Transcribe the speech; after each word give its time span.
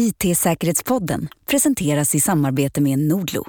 IT-säkerhetspodden 0.00 1.28
presenteras 1.50 2.14
i 2.14 2.20
samarbete 2.20 2.80
med 2.80 2.98
Nordlo. 2.98 3.44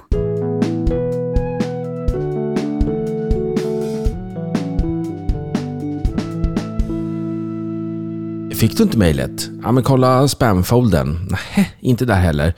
Fick 8.54 8.76
du 8.76 8.82
inte 8.82 8.98
mejlet? 8.98 9.50
Ja, 9.62 9.72
men 9.72 9.82
kolla 9.82 10.28
spamfoldern. 10.28 11.28
Nej, 11.30 11.76
inte 11.80 12.04
där 12.04 12.14
heller. 12.14 12.54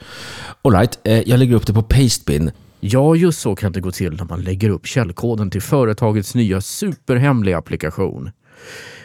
Alright, 0.61 0.99
eh, 1.03 1.29
jag 1.29 1.39
lägger 1.39 1.55
upp 1.55 1.67
det 1.67 1.73
på 1.73 1.83
Pastebin. 1.83 2.51
Ja, 2.79 3.15
just 3.15 3.39
så 3.39 3.55
kan 3.55 3.71
det 3.71 3.81
gå 3.81 3.91
till 3.91 4.13
när 4.13 4.25
man 4.25 4.41
lägger 4.41 4.69
upp 4.69 4.85
källkoden 4.87 5.49
till 5.49 5.61
företagets 5.61 6.35
nya 6.35 6.61
superhemliga 6.61 7.57
applikation. 7.57 8.31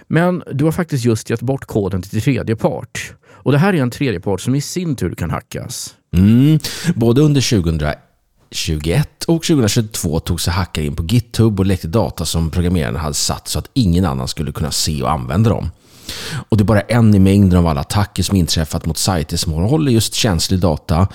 Men 0.09 0.43
du 0.53 0.65
har 0.65 0.73
faktiskt 0.73 1.05
just 1.05 1.31
gett 1.31 1.41
bort 1.41 1.65
koden 1.65 2.03
till 2.03 2.23
tredje 2.23 2.57
part. 2.57 3.15
Och 3.29 3.53
det 3.53 3.59
här 3.59 3.73
är 3.73 3.83
en 3.83 3.91
tredje 3.91 4.21
part 4.21 4.41
som 4.41 4.55
i 4.55 4.61
sin 4.61 4.97
tur 4.97 5.15
kan 5.15 5.31
hackas. 5.31 5.95
Mm, 6.17 6.59
både 6.95 7.21
under 7.21 7.51
2021 7.51 9.25
och 9.25 9.43
2022 9.43 10.21
tog 10.21 10.41
sig 10.41 10.53
hackare 10.53 10.85
in 10.85 10.97
på 10.97 11.05
GitHub 11.05 11.61
och 11.61 11.67
läckte 11.67 11.89
data 11.89 12.25
som 12.25 12.51
programmerarna 12.51 12.99
hade 12.99 13.15
satt 13.15 13.49
så 13.49 13.59
att 13.59 13.71
ingen 13.73 14.05
annan 14.05 14.29
skulle 14.29 14.53
kunna 14.53 14.71
se 14.71 15.03
och 15.03 15.11
använda 15.11 15.51
dem. 15.51 15.71
Och 16.49 16.57
det 16.57 16.63
är 16.63 16.65
bara 16.67 16.81
en 16.81 17.15
i 17.15 17.19
mängden 17.19 17.59
av 17.59 17.67
alla 17.67 17.81
attacker 17.81 18.23
som 18.23 18.37
inträffat 18.37 18.87
mot 18.87 18.99
sajter 18.99 19.37
som 19.37 19.53
håller 19.53 19.93
just 19.93 20.15
känslig 20.15 20.61
data. 20.61 21.09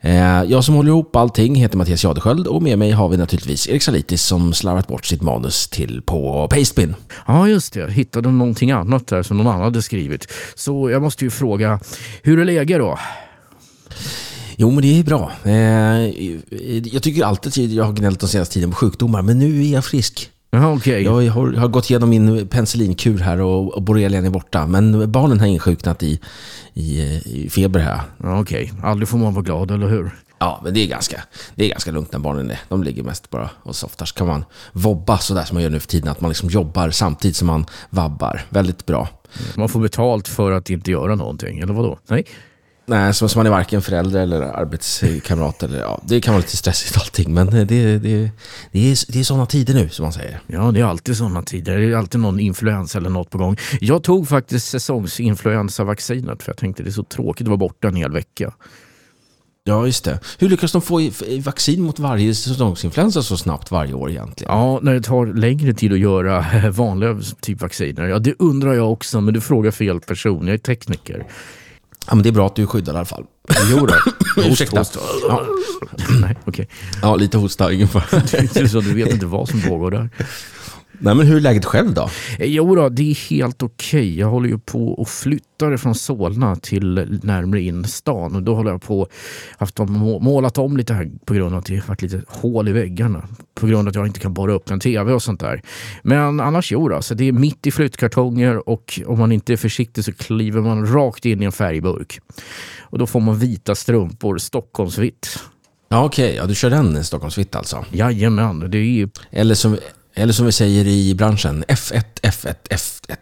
Eh, 0.00 0.42
jag 0.42 0.64
som 0.64 0.74
håller 0.74 0.88
ihop 0.88 1.16
allting 1.16 1.54
heter 1.54 1.78
Mattias 1.78 2.04
Jadesköld 2.04 2.46
och 2.46 2.62
med 2.62 2.78
mig 2.78 2.90
har 2.90 3.08
vi 3.08 3.16
naturligtvis 3.16 3.68
Erik 3.68 3.82
Salitis 3.82 4.22
som 4.22 4.54
slarvat 4.54 4.88
bort 4.88 5.06
sitt 5.06 5.22
manus 5.22 5.68
till 5.68 6.02
på 6.02 6.48
Pastebin. 6.48 6.94
Ja, 7.26 7.48
just 7.48 7.72
det. 7.72 7.92
Hittade 7.92 8.28
någonting 8.30 8.70
annat 8.70 9.06
där 9.06 9.22
som 9.22 9.36
någon 9.36 9.46
annan 9.46 9.62
hade 9.62 9.82
skrivit. 9.82 10.32
Så 10.54 10.90
jag 10.90 11.02
måste 11.02 11.24
ju 11.24 11.30
fråga, 11.30 11.80
hur 12.22 12.38
är 12.38 12.44
läget 12.44 12.78
då? 12.78 12.98
Jo, 14.56 14.70
men 14.70 14.82
det 14.82 14.98
är 14.98 15.04
bra. 15.04 15.32
Eh, 15.44 15.52
jag 16.94 17.02
tycker 17.02 17.24
alltid 17.24 17.50
att 17.50 17.72
jag 17.72 17.84
har 17.84 17.92
gnällt 17.92 18.20
den 18.20 18.28
senaste 18.28 18.54
tiden 18.54 18.70
på 18.70 18.76
sjukdomar, 18.76 19.22
men 19.22 19.38
nu 19.38 19.64
är 19.64 19.72
jag 19.72 19.84
frisk. 19.84 20.30
Jaha, 20.56 20.72
okej. 20.72 21.02
Jag 21.02 21.12
har, 21.12 21.52
har 21.52 21.68
gått 21.68 21.90
igenom 21.90 22.10
min 22.10 22.48
penicillinkur 22.48 23.18
här 23.18 23.40
och, 23.40 23.74
och 23.74 23.82
borrelian 23.82 24.24
är 24.24 24.30
borta. 24.30 24.66
Men 24.66 25.12
barnen 25.12 25.40
har 25.40 25.46
insjuknat 25.46 26.02
i, 26.02 26.20
i, 26.74 27.00
i 27.24 27.50
feber 27.50 27.80
här. 27.80 28.00
Ja, 28.22 28.40
okej. 28.40 28.72
Aldrig 28.82 29.08
får 29.08 29.18
man 29.18 29.34
vara 29.34 29.44
glad, 29.44 29.70
eller 29.70 29.88
hur? 29.88 30.10
Ja, 30.38 30.60
men 30.64 30.74
det 30.74 30.80
är 30.80 30.86
ganska, 30.86 31.22
det 31.54 31.64
är 31.64 31.68
ganska 31.68 31.90
lugnt 31.90 32.12
när 32.12 32.18
barnen 32.18 32.50
är. 32.50 32.60
De 32.68 32.82
ligger 32.82 33.02
mest 33.02 33.30
bara 33.30 33.50
och 33.62 33.76
softar. 33.76 34.06
Så 34.06 34.14
kan 34.14 34.26
man 34.26 34.44
vobba 34.72 35.18
sådär 35.18 35.44
som 35.44 35.54
man 35.54 35.62
gör 35.62 35.70
nu 35.70 35.80
för 35.80 35.88
tiden. 35.88 36.08
Att 36.08 36.20
man 36.20 36.28
liksom 36.28 36.48
jobbar 36.48 36.90
samtidigt 36.90 37.36
som 37.36 37.46
man 37.46 37.66
vabbar. 37.90 38.42
Väldigt 38.48 38.86
bra. 38.86 39.08
Man 39.56 39.68
får 39.68 39.80
betalt 39.80 40.28
för 40.28 40.52
att 40.52 40.70
inte 40.70 40.90
göra 40.90 41.14
någonting, 41.14 41.58
eller 41.58 41.74
vadå? 41.74 41.98
Nej? 42.08 42.24
Nej, 42.88 43.14
som, 43.14 43.28
som 43.28 43.38
man 43.38 43.46
är 43.46 43.50
varken 43.50 43.82
förälder 43.82 44.20
eller 44.20 44.42
arbetskamrat. 44.42 45.62
Eller, 45.62 45.78
ja, 45.78 46.00
det 46.04 46.20
kan 46.20 46.34
vara 46.34 46.40
lite 46.40 46.56
stressigt 46.56 46.96
allting, 46.96 47.34
men 47.34 47.46
det, 47.46 47.64
det, 47.64 47.98
det, 47.98 48.30
det, 48.72 48.90
är, 48.90 49.12
det 49.12 49.20
är 49.20 49.24
sådana 49.24 49.46
tider 49.46 49.74
nu, 49.74 49.88
som 49.88 50.02
man 50.02 50.12
säger. 50.12 50.40
Ja, 50.46 50.70
det 50.72 50.80
är 50.80 50.84
alltid 50.84 51.16
sådana 51.16 51.42
tider. 51.42 51.78
Det 51.78 51.84
är 51.84 51.96
alltid 51.96 52.20
någon 52.20 52.40
influensa 52.40 52.98
eller 52.98 53.10
något 53.10 53.30
på 53.30 53.38
gång. 53.38 53.56
Jag 53.80 54.02
tog 54.02 54.28
faktiskt 54.28 54.68
säsongsinfluensavaccinet 54.68 56.42
för 56.42 56.50
jag 56.50 56.56
tänkte 56.56 56.82
det 56.82 56.88
är 56.88 56.92
så 56.92 57.04
tråkigt 57.04 57.44
att 57.44 57.48
vara 57.48 57.56
borta 57.56 57.88
en 57.88 57.96
hel 57.96 58.12
vecka. 58.12 58.52
Ja, 59.64 59.86
just 59.86 60.04
det. 60.04 60.20
Hur 60.38 60.48
lyckas 60.48 60.72
de 60.72 60.82
få 60.82 61.10
vaccin 61.44 61.82
mot 61.82 61.98
varje 61.98 62.34
säsongsinfluensa 62.34 63.22
så 63.22 63.36
snabbt 63.36 63.70
varje 63.70 63.94
år 63.94 64.10
egentligen? 64.10 64.52
Ja, 64.52 64.80
när 64.82 64.94
det 64.94 65.02
tar 65.02 65.26
längre 65.26 65.74
tid 65.74 65.92
att 65.92 65.98
göra 65.98 66.44
vanliga 66.70 67.20
typ 67.40 67.60
vacciner. 67.60 68.04
Ja, 68.04 68.18
det 68.18 68.34
undrar 68.38 68.74
jag 68.74 68.92
också, 68.92 69.20
men 69.20 69.34
du 69.34 69.40
frågar 69.40 69.70
fel 69.70 70.00
person. 70.00 70.46
Jag 70.46 70.54
är 70.54 70.58
tekniker. 70.58 71.26
Ja, 72.06 72.14
men 72.14 72.22
det 72.22 72.28
är 72.28 72.32
bra 72.32 72.46
att 72.46 72.56
du 72.56 72.62
är 72.62 72.66
skyddad 72.66 72.94
i 72.94 72.98
alla 72.98 73.04
fall. 73.06 73.24
Jo 73.70 73.86
då. 73.86 73.94
Ursäkta. 74.42 74.84
Ja. 75.28 75.46
Nej, 76.20 76.36
okej. 76.44 76.68
Ja, 77.02 77.16
lite 77.16 77.38
hosta, 77.38 77.72
ingen 77.72 77.88
fara. 77.88 78.04
Det 78.30 78.56
är 78.56 78.66
så 78.66 78.80
Du 78.80 78.94
vet 78.94 79.12
inte 79.12 79.26
vad 79.26 79.48
som 79.48 79.60
pågår 79.60 79.90
där. 79.90 80.10
Nej, 80.98 81.14
men 81.14 81.26
hur 81.26 81.36
är 81.36 81.40
läget 81.40 81.64
själv 81.64 81.94
då? 81.94 82.02
Eh, 82.38 82.46
Jo 82.46 82.74
då, 82.74 82.88
det 82.88 83.10
är 83.10 83.30
helt 83.30 83.62
okej. 83.62 84.18
Jag 84.18 84.28
håller 84.28 84.48
ju 84.48 84.58
på 84.58 84.88
och 84.88 85.08
flyttar 85.08 85.76
från 85.76 85.94
Solna 85.94 86.56
till 86.56 87.20
närmare 87.22 87.60
in 87.60 87.84
stan. 87.84 88.36
Och 88.36 88.42
då 88.42 88.54
håller 88.54 88.70
jag 88.70 88.82
på 88.82 89.08
haft 89.58 89.78
målat 90.20 90.58
om 90.58 90.76
lite 90.76 90.94
här 90.94 91.10
på 91.24 91.34
grund 91.34 91.54
av 91.54 91.58
att 91.58 91.66
det 91.66 91.76
har 91.76 91.86
varit 91.88 92.02
lite 92.02 92.22
hål 92.28 92.68
i 92.68 92.72
väggarna. 92.72 93.28
På 93.54 93.66
grund 93.66 93.88
av 93.88 93.88
att 93.88 93.94
jag 93.94 94.06
inte 94.06 94.20
kan 94.20 94.34
borra 94.34 94.52
upp 94.52 94.70
en 94.70 94.80
tv 94.80 95.12
och 95.12 95.22
sånt 95.22 95.40
där. 95.40 95.62
Men 96.02 96.40
annars 96.40 96.72
jo 96.72 96.88
då, 96.88 97.02
så 97.02 97.14
det 97.14 97.24
är 97.28 97.32
mitt 97.32 97.66
i 97.66 97.70
flyttkartonger 97.70 98.68
och 98.68 99.00
om 99.06 99.18
man 99.18 99.32
inte 99.32 99.52
är 99.52 99.56
försiktig 99.56 100.04
så 100.04 100.12
kliver 100.12 100.60
man 100.60 100.86
rakt 100.86 101.24
in 101.24 101.42
i 101.42 101.44
en 101.44 101.52
färgburk. 101.52 102.20
Och 102.80 102.98
då 102.98 103.06
får 103.06 103.20
man 103.20 103.38
vita 103.38 103.74
strumpor, 103.74 104.38
Stockholmsvitt. 104.38 105.38
Ja, 105.88 106.04
okej. 106.04 106.34
Ja, 106.34 106.46
du 106.46 106.54
kör 106.54 106.70
den 106.70 107.04
Stockholmsvitt 107.04 107.56
alltså. 107.56 107.84
Jajamän, 107.92 108.70
det 108.70 108.78
är 108.78 108.82
ju 108.82 109.08
Eller 109.30 109.54
som, 109.54 109.76
eller 110.16 110.32
som 110.32 110.46
vi 110.46 110.52
säger 110.52 110.86
i 110.86 111.14
branschen, 111.14 111.64
F1, 111.68 112.04
F1, 112.22 112.54
F1. 112.70 113.16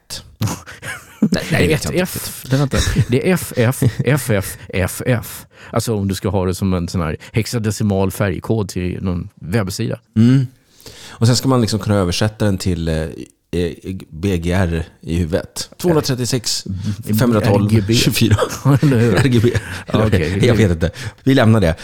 Nej, 1.20 1.44
det 1.50 1.66
vet 1.66 1.84
jag 1.84 1.92
inte. 1.94 2.02
F, 2.02 2.44
det, 2.50 2.56
vänta, 2.56 2.78
det 3.08 3.30
är 3.30 3.34
FF, 3.34 3.82
FF, 4.04 4.58
FF. 4.68 5.46
Alltså 5.70 5.94
om 5.94 6.08
du 6.08 6.14
ska 6.14 6.28
ha 6.28 6.46
det 6.46 6.54
som 6.54 6.74
en 6.74 6.88
sån 6.88 7.00
här 7.00 7.16
hexadecimal 7.32 8.10
färgkod 8.10 8.68
till 8.68 9.02
någon 9.02 9.28
webbsida. 9.34 10.00
Mm. 10.16 10.46
Och 11.08 11.26
sen 11.26 11.36
ska 11.36 11.48
man 11.48 11.60
liksom 11.60 11.78
kunna 11.78 11.96
översätta 11.96 12.44
den 12.44 12.58
till 12.58 12.88
eh, 12.88 12.94
eh, 12.94 13.72
BGR 14.10 14.84
i 15.00 15.16
huvudet. 15.16 15.70
236, 15.78 16.64
512, 17.18 17.70
RGB. 17.70 17.94
24. 17.94 18.36
Eller 18.82 18.98
hur? 18.98 19.14
RGB. 19.14 19.50
Ja, 19.92 20.06
okej. 20.06 20.46
Jag 20.46 20.54
vet 20.54 20.70
inte. 20.70 20.90
Vi 21.24 21.34
lämnar 21.34 21.60
det. 21.60 21.74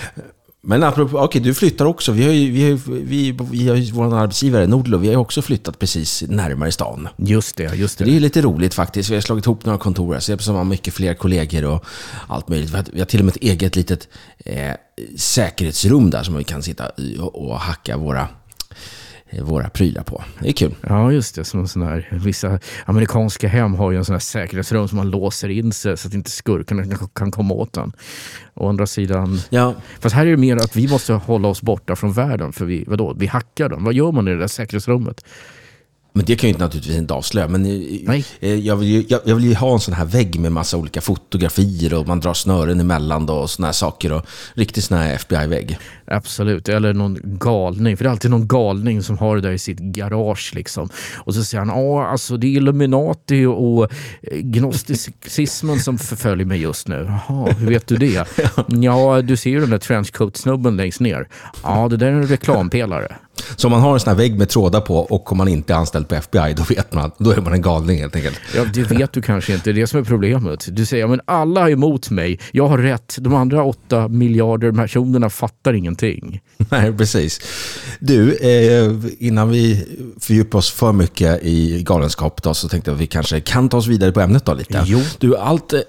Men 0.62 0.82
apropå, 0.82 1.18
okej 1.18 1.40
du 1.40 1.54
flyttar 1.54 1.84
också. 1.84 2.12
Vi 2.12 2.24
har 2.24 2.32
ju, 2.32 2.50
vi 2.50 2.62
har, 2.62 2.70
ju- 2.70 3.04
vi, 3.04 3.38
vi 3.50 3.68
har 3.68 3.76
ju 3.76 3.92
vår 3.92 4.18
arbetsgivare 4.18 4.66
Nordlo, 4.66 4.98
vi 4.98 5.06
har 5.06 5.12
ju 5.14 5.18
också 5.18 5.42
flyttat 5.42 5.78
precis 5.78 6.24
närmare 6.28 6.72
stan. 6.72 7.08
Just 7.16 7.56
det, 7.56 7.74
just 7.76 7.98
Det 7.98 8.04
det. 8.04 8.10
är 8.10 8.12
ju 8.12 8.20
lite 8.20 8.40
roligt 8.42 8.74
faktiskt. 8.74 9.10
Vi 9.10 9.14
har 9.14 9.20
slagit 9.22 9.46
ihop 9.46 9.64
några 9.64 9.78
kontor 9.78 10.12
här, 10.12 10.20
så 10.20 10.32
jag 10.32 10.38
har 10.54 10.64
mycket 10.64 10.94
fler 10.94 11.14
kollegor 11.14 11.64
och 11.64 11.84
allt 12.28 12.48
möjligt. 12.48 12.70
Vi 12.70 12.76
har, 12.76 12.84
vi 12.92 12.98
har 12.98 13.06
till 13.06 13.20
och 13.20 13.24
med 13.26 13.36
ett 13.36 13.42
eget 13.42 13.76
litet 13.76 14.08
eh, 14.44 14.72
säkerhetsrum 15.16 16.10
där 16.10 16.22
som 16.22 16.36
vi 16.36 16.44
kan 16.44 16.62
sitta 16.62 16.88
och, 17.20 17.48
och 17.48 17.60
hacka 17.60 17.96
våra, 17.96 18.28
våra 19.42 19.68
prylar 19.68 20.02
på. 20.02 20.24
Det 20.38 20.48
är 20.48 20.52
kul. 20.52 20.74
Ja, 20.88 21.12
just 21.12 21.34
det. 21.34 21.44
Som 21.44 21.60
en 21.60 21.68
sån 21.68 21.82
här, 21.82 22.08
vissa 22.10 22.58
amerikanska 22.84 23.48
hem 23.48 23.74
har 23.74 23.90
ju 23.90 23.96
en 23.98 24.04
sån 24.04 24.14
här 24.14 24.20
säkerhetsrum 24.20 24.88
som 24.88 24.96
man 24.96 25.10
låser 25.10 25.48
in 25.48 25.72
sig 25.72 25.96
så 25.96 26.08
att 26.08 26.14
inte 26.14 26.30
skurkarna 26.30 26.96
kan, 26.96 27.08
kan 27.08 27.30
komma 27.30 27.54
åt 27.54 27.72
den. 27.72 27.92
Å 28.54 28.68
andra 28.68 28.86
sidan, 28.86 29.40
Ja, 29.50 29.74
fast 30.00 30.14
här 30.14 30.26
är 30.26 30.30
det 30.30 30.36
mer 30.36 30.56
att 30.56 30.76
vi 30.76 30.88
måste 30.88 31.12
hålla 31.12 31.48
oss 31.48 31.62
borta 31.62 31.96
från 31.96 32.12
världen 32.12 32.52
för 32.52 32.64
vi, 32.64 32.84
vadå, 32.86 33.14
vi 33.18 33.26
hackar 33.26 33.68
dem. 33.68 33.84
Vad 33.84 33.94
gör 33.94 34.12
man 34.12 34.28
i 34.28 34.30
det 34.30 34.38
där 34.38 34.46
säkerhetsrummet? 34.46 35.24
Men 36.20 36.24
det 36.26 36.36
kan 36.36 36.48
ju 36.48 36.52
inte 36.52 36.64
naturligtvis 36.64 36.96
inte 36.96 37.14
avslöja. 37.14 37.48
Men 37.48 37.66
eh, 37.66 38.00
Nej. 38.02 38.24
eh, 38.40 38.54
jag, 38.54 38.76
vill 38.76 38.88
ju, 38.88 39.04
jag, 39.08 39.20
jag 39.24 39.34
vill 39.34 39.44
ju 39.44 39.54
ha 39.54 39.72
en 39.72 39.80
sån 39.80 39.94
här 39.94 40.04
vägg 40.04 40.40
med 40.40 40.52
massa 40.52 40.76
olika 40.76 41.00
fotografier 41.00 41.94
och 41.94 42.08
man 42.08 42.20
drar 42.20 42.34
snören 42.34 42.80
emellan 42.80 43.26
då 43.26 43.34
och 43.34 43.50
såna 43.50 43.68
här 43.68 43.72
saker. 43.72 44.12
Och 44.12 44.26
riktigt 44.54 44.84
sån 44.84 44.98
här 44.98 45.14
FBI-vägg. 45.14 45.78
Absolut, 46.06 46.68
eller 46.68 46.92
någon 46.92 47.18
galning. 47.22 47.96
För 47.96 48.04
det 48.04 48.08
är 48.08 48.10
alltid 48.10 48.30
någon 48.30 48.48
galning 48.48 49.02
som 49.02 49.18
har 49.18 49.36
det 49.36 49.42
där 49.42 49.52
i 49.52 49.58
sitt 49.58 49.78
garage. 49.78 50.52
Liksom. 50.54 50.88
Och 51.16 51.34
så 51.34 51.44
säger 51.44 51.64
han 51.64 51.78
ja, 51.78 52.06
alltså 52.06 52.36
det 52.36 52.46
är 52.46 52.56
Illuminati 52.56 53.44
och 53.44 53.82
eh, 54.22 54.38
gnosticismen 54.38 55.80
som 55.80 55.98
förföljer 55.98 56.46
mig 56.46 56.60
just 56.60 56.88
nu. 56.88 57.18
Jaha, 57.28 57.52
hur 57.52 57.66
vet 57.66 57.86
du 57.86 57.96
det? 57.96 58.28
Ja, 58.68 59.22
du 59.22 59.36
ser 59.36 59.50
ju 59.50 59.60
den 59.60 59.70
där 59.70 59.78
trenchcoat-snubben 59.78 60.76
längst 60.76 61.00
ner. 61.00 61.28
Ja, 61.62 61.88
det 61.88 61.96
där 61.96 62.06
är 62.06 62.12
en 62.12 62.26
reklampelare. 62.26 63.16
Så 63.56 63.66
om 63.66 63.70
man 63.72 63.80
har 63.80 63.94
en 63.94 64.00
sån 64.00 64.08
här 64.08 64.16
vägg 64.16 64.38
med 64.38 64.48
trådar 64.48 64.80
på 64.80 64.96
och 64.96 65.32
om 65.32 65.38
man 65.38 65.48
inte 65.48 65.72
är 65.72 65.76
anställd 65.76 66.08
på 66.08 66.14
FBI, 66.14 66.54
då 66.56 66.62
vet 66.62 66.92
man, 66.92 67.10
då 67.18 67.30
är 67.30 67.40
man 67.40 67.52
en 67.52 67.62
galning 67.62 67.98
helt 67.98 68.16
enkelt. 68.16 68.40
Ja, 68.56 68.64
det 68.74 68.82
vet 68.82 69.12
du 69.12 69.22
kanske 69.22 69.52
inte. 69.52 69.64
Det 69.64 69.70
är 69.70 69.80
det 69.80 69.86
som 69.86 70.00
är 70.00 70.04
problemet. 70.04 70.68
Du 70.70 70.86
säger 70.86 71.06
men 71.06 71.20
alla 71.24 71.68
är 71.68 71.72
emot 71.72 72.10
mig. 72.10 72.40
Jag 72.52 72.68
har 72.68 72.78
rätt. 72.78 73.16
De 73.18 73.34
andra 73.34 73.64
åtta 73.64 74.08
miljarder 74.08 74.72
personerna 74.72 75.30
fattar 75.30 75.72
ingenting. 75.72 76.40
Nej, 76.70 76.92
precis. 76.92 77.40
Du, 78.00 78.36
eh, 78.36 78.92
innan 79.18 79.50
vi 79.50 79.86
fördjupar 80.20 80.58
oss 80.58 80.70
för 80.70 80.92
mycket 80.92 81.42
i 81.42 81.82
galenskap 81.82 82.42
då, 82.42 82.54
så 82.54 82.68
tänkte 82.68 82.90
jag 82.90 82.94
att 82.94 83.00
vi 83.00 83.06
kanske 83.06 83.40
kan 83.40 83.68
ta 83.68 83.76
oss 83.76 83.86
vidare 83.86 84.12
på 84.12 84.20
ämnet 84.20 84.44
då 84.44 84.54
lite. 84.54 84.84
Jo. 84.86 85.00
Du, 85.18 85.36
allt, 85.36 85.72
eh, 85.72 85.80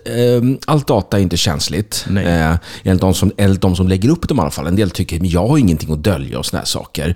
allt 0.68 0.88
data 0.88 1.18
är 1.18 1.22
inte 1.22 1.38
känsligt. 1.38 2.06
Nej. 2.10 2.26
Eh, 2.26 2.56
enligt, 2.84 3.02
de 3.02 3.14
som, 3.14 3.32
enligt 3.38 3.62
de 3.62 3.76
som 3.76 3.88
lägger 3.88 4.10
upp 4.10 4.28
dem 4.28 4.38
i 4.38 4.42
alla 4.42 4.52
fall. 4.52 4.68
En 4.68 4.76
del 4.76 4.90
tycker 4.92 5.16
att 5.16 5.32
jag 5.32 5.48
har 5.48 5.58
ingenting 5.58 5.94
att 5.94 6.04
dölja 6.04 6.40
och 6.40 6.46
såna 6.46 6.60
här 6.60 6.66
saker. 6.66 7.16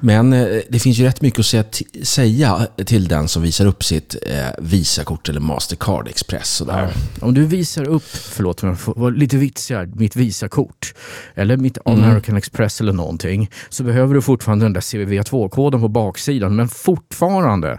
Men 0.00 0.32
eh, 0.32 0.60
det 0.68 0.78
finns 0.78 0.98
ju 0.98 1.04
rätt 1.04 1.20
mycket 1.20 1.40
att 1.40 1.46
säga, 1.46 1.64
säga 2.02 2.66
till 2.86 3.08
den 3.08 3.28
som 3.28 3.42
visar 3.42 3.66
upp 3.66 3.84
sitt 3.84 4.16
eh, 4.26 4.36
Visakort 4.58 5.28
eller 5.28 5.40
Mastercard 5.40 6.08
Express. 6.08 6.60
Och 6.60 6.66
där. 6.66 6.92
Om 7.20 7.34
du 7.34 7.46
visar 7.46 7.88
upp, 7.88 8.06
förlåt 8.06 8.62
mig, 8.62 8.76
var 8.86 9.10
lite 9.10 9.36
vitsigare, 9.36 9.86
mitt 9.94 10.16
Visakort 10.16 10.94
eller 11.34 11.56
mitt 11.56 11.78
American 11.84 12.36
Express 12.36 12.80
eller 12.80 12.92
någonting 12.92 13.50
så 13.68 13.84
behöver 13.84 14.14
du 14.14 14.22
fortfarande 14.22 14.64
den 14.64 14.72
där 14.72 14.80
CVV2-koden 14.80 15.80
på 15.80 15.88
baksidan 15.88 16.56
men 16.56 16.68
fortfarande 16.68 17.78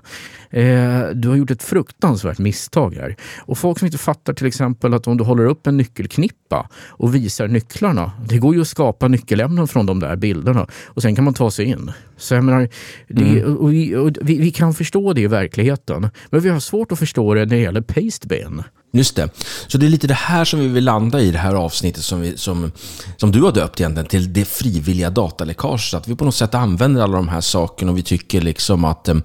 Eh, 0.54 1.08
du 1.14 1.30
har 1.30 1.36
gjort 1.36 1.52
ett 1.52 1.64
fruktansvärt 1.64 2.38
misstag 2.38 2.96
här. 2.96 3.16
Och 3.40 3.58
folk 3.58 3.80
som 3.80 3.86
inte 3.86 3.98
fattar 3.98 4.34
till 4.34 4.48
exempel 4.48 4.94
att 4.94 5.08
om 5.08 5.18
du 5.18 5.24
håller 5.24 5.46
upp 5.46 5.68
en 5.68 5.78
nyckelknippa 5.78 6.70
och 6.88 7.16
visar 7.16 7.48
nycklarna. 7.48 8.12
Det 8.28 8.38
går 8.38 8.56
ju 8.56 8.62
att 8.62 8.68
skapa 8.68 9.08
nyckelämnen 9.08 9.68
från 9.68 9.86
de 9.86 10.00
där 10.00 10.16
bilderna 10.16 10.68
och 10.86 11.02
sen 11.02 11.16
kan 11.16 11.24
man 11.24 11.34
ta 11.34 11.52
sig 11.52 11.66
in. 11.66 11.92
Så 12.18 12.34
jag 12.34 12.44
menar, 12.44 12.70
det, 13.08 13.40
mm. 13.40 13.58
och 13.58 13.74
vi, 13.74 13.96
och 13.96 14.12
vi, 14.22 14.38
vi, 14.38 14.52
kan 14.52 14.74
förstå 14.74 15.14
det 15.14 15.22
i 15.22 15.28
verkligheten. 15.28 16.10
Men 16.30 16.42
vi 16.42 16.50
har 16.50 16.60
svårt 16.60 16.92
att 16.92 17.00
förstå 17.00 17.34
det 17.34 17.40
när 17.40 17.56
det 17.56 17.62
gäller 17.62 17.82
pastebin. 17.82 18.64
Just 18.96 19.16
det. 19.16 19.30
Så 19.68 19.78
det 19.78 19.86
är 19.86 19.90
lite 19.90 20.08
det 20.08 20.14
här 20.14 20.46
som 20.46 20.60
vi 20.60 20.68
vill 20.68 20.84
landa 20.84 21.22
i 21.22 21.32
det 21.32 21.38
här 21.38 21.56
avsnittet 21.56 22.04
som, 22.04 22.22
vi, 22.22 22.38
som, 22.38 22.72
som 23.18 23.32
du 23.32 23.42
har 23.42 23.52
döpt 23.52 23.80
egentligen 23.80 24.10
till 24.10 24.34
det 24.34 24.46
frivilliga 24.46 25.10
dataläckaget. 25.10 25.94
Att 25.94 26.08
vi 26.08 26.16
på 26.16 26.26
något 26.26 26.36
sätt 26.36 26.56
använder 26.56 27.02
alla 27.02 27.16
de 27.16 27.28
här 27.28 27.42
sakerna 27.42 27.92
och 27.92 27.98
vi 27.98 28.04
tycker 28.04 28.42
liksom 28.42 28.86
att 28.86 29.08
eh, 29.08 29.18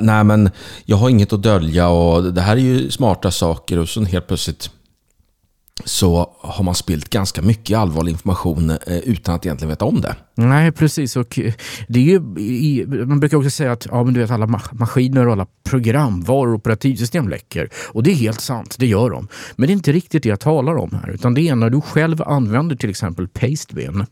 nej 0.00 0.24
men 0.24 0.50
jag 0.84 0.96
har 0.96 1.10
inget 1.10 1.32
att 1.32 1.42
dölja 1.42 1.88
och 1.88 2.34
det 2.34 2.40
här 2.40 2.56
är 2.56 2.60
ju 2.60 2.90
smarta 2.90 3.30
saker 3.30 3.78
och 3.78 3.88
så 3.88 4.04
helt 4.04 4.26
plötsligt 4.26 4.70
så 5.84 6.30
har 6.40 6.64
man 6.64 6.74
spilt 6.74 7.10
ganska 7.10 7.42
mycket 7.42 7.78
allvarlig 7.78 8.12
information 8.12 8.70
eh, 8.70 8.98
utan 8.98 9.34
att 9.34 9.46
egentligen 9.46 9.70
veta 9.70 9.84
om 9.84 10.00
det. 10.00 10.16
Nej, 10.40 10.72
precis. 10.72 11.16
Och 11.16 11.38
eh, 11.38 11.52
det 11.88 12.00
är 12.00 12.20
ju, 12.40 12.86
man 13.06 13.20
brukar 13.20 13.36
också 13.36 13.50
säga 13.50 13.72
att 13.72 13.86
ja, 13.90 14.04
men 14.04 14.14
du 14.14 14.20
vet, 14.20 14.30
alla 14.30 14.60
maskiner 14.72 15.26
och 15.26 15.32
alla 15.32 15.46
programvaror 15.64 16.48
och 16.48 16.54
operativsystem 16.54 17.28
läcker. 17.28 17.68
Och 17.88 18.02
det 18.02 18.10
är 18.10 18.14
helt 18.14 18.40
sant, 18.40 18.76
det 18.78 18.86
gör 18.86 19.10
de. 19.10 19.28
Men 19.56 19.66
det 19.66 19.72
är 19.72 19.74
inte 19.74 19.92
riktigt 19.92 20.22
det 20.22 20.28
jag 20.28 20.40
talar 20.40 20.76
om 20.76 20.98
här. 21.02 21.10
Utan 21.10 21.34
det 21.34 21.48
är 21.48 21.54
när 21.54 21.70
du 21.70 21.80
själv 21.80 22.22
använder 22.22 22.76
till 22.76 22.90
exempel 22.90 23.28
Pastebin. 23.28 24.06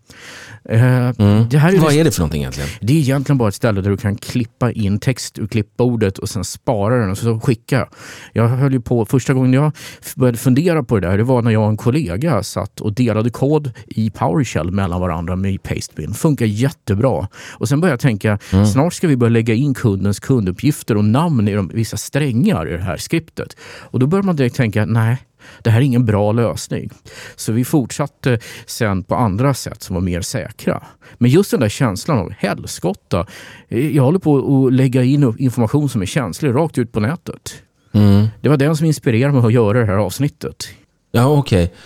Eh, 0.68 1.08
mm. 1.08 1.48
det 1.48 1.58
här 1.58 1.72
är 1.72 1.78
Vad 1.78 1.92
är 1.92 2.04
det 2.04 2.10
för 2.10 2.20
någonting 2.20 2.40
egentligen? 2.40 2.70
Det 2.80 2.92
är 2.92 2.96
egentligen 2.96 3.38
bara 3.38 3.48
ett 3.48 3.54
ställe 3.54 3.80
där 3.80 3.90
du 3.90 3.96
kan 3.96 4.16
klippa 4.16 4.72
in 4.72 4.98
text 4.98 5.38
ur 5.38 5.46
klippbordet 5.46 6.18
och 6.18 6.28
sen 6.28 6.44
spara 6.44 7.00
den 7.00 7.10
och 7.10 7.18
så 7.18 7.40
skicka. 7.40 7.88
Jag 8.32 8.48
höll 8.48 8.72
ju 8.72 8.80
på, 8.80 9.04
första 9.04 9.34
gången 9.34 9.52
jag 9.52 9.72
började 10.16 10.38
fundera 10.38 10.82
på 10.82 11.00
det 11.00 11.08
där, 11.08 11.18
det 11.18 11.24
var 11.24 11.42
när 11.42 11.50
jag 11.50 11.62
och 11.62 11.68
en 11.68 11.76
kollega 11.76 12.42
satt 12.42 12.80
och 12.80 12.92
delade 12.92 13.30
kod 13.30 13.70
i 13.86 14.10
PowerShell 14.10 14.70
mellan 14.70 15.00
varandra 15.00 15.36
med 15.36 15.62
Pastebin 15.62 16.14
funkar 16.16 16.46
jättebra. 16.46 17.28
Och 17.52 17.68
sen 17.68 17.80
började 17.80 17.92
jag 17.92 18.00
tänka, 18.00 18.38
mm. 18.52 18.66
snart 18.66 18.94
ska 18.94 19.08
vi 19.08 19.16
börja 19.16 19.30
lägga 19.30 19.54
in 19.54 19.74
kundens 19.74 20.20
kunduppgifter 20.20 20.96
och 20.96 21.04
namn 21.04 21.48
i 21.48 21.54
de, 21.54 21.70
vissa 21.74 21.96
strängar 21.96 22.68
i 22.68 22.72
det 22.72 22.82
här 22.82 22.96
skriptet. 22.96 23.56
Och 23.80 23.98
då 23.98 24.06
börjar 24.06 24.22
man 24.22 24.36
direkt 24.36 24.56
tänka, 24.56 24.86
nej, 24.86 25.18
det 25.62 25.70
här 25.70 25.80
är 25.80 25.84
ingen 25.84 26.04
bra 26.04 26.32
lösning. 26.32 26.90
Så 27.36 27.52
vi 27.52 27.64
fortsatte 27.64 28.38
sen 28.66 29.02
på 29.02 29.14
andra 29.14 29.54
sätt 29.54 29.82
som 29.82 29.94
var 29.94 30.00
mer 30.00 30.20
säkra. 30.20 30.82
Men 31.18 31.30
just 31.30 31.50
den 31.50 31.60
där 31.60 31.68
känslan 31.68 32.18
av 32.18 32.32
helskotta. 32.38 33.26
Jag 33.68 34.02
håller 34.02 34.18
på 34.18 34.66
att 34.66 34.72
lägga 34.72 35.02
in 35.02 35.34
information 35.38 35.88
som 35.88 36.02
är 36.02 36.06
känslig 36.06 36.54
rakt 36.54 36.78
ut 36.78 36.92
på 36.92 37.00
nätet. 37.00 37.62
Mm. 37.92 38.26
Det 38.40 38.48
var 38.48 38.56
den 38.56 38.76
som 38.76 38.86
inspirerade 38.86 39.34
mig 39.34 39.46
att 39.46 39.52
göra 39.52 39.80
det 39.80 39.86
här 39.86 39.96
avsnittet. 39.96 40.68
Ja, 41.12 41.26
okej. 41.26 41.64
Okay. 41.64 41.76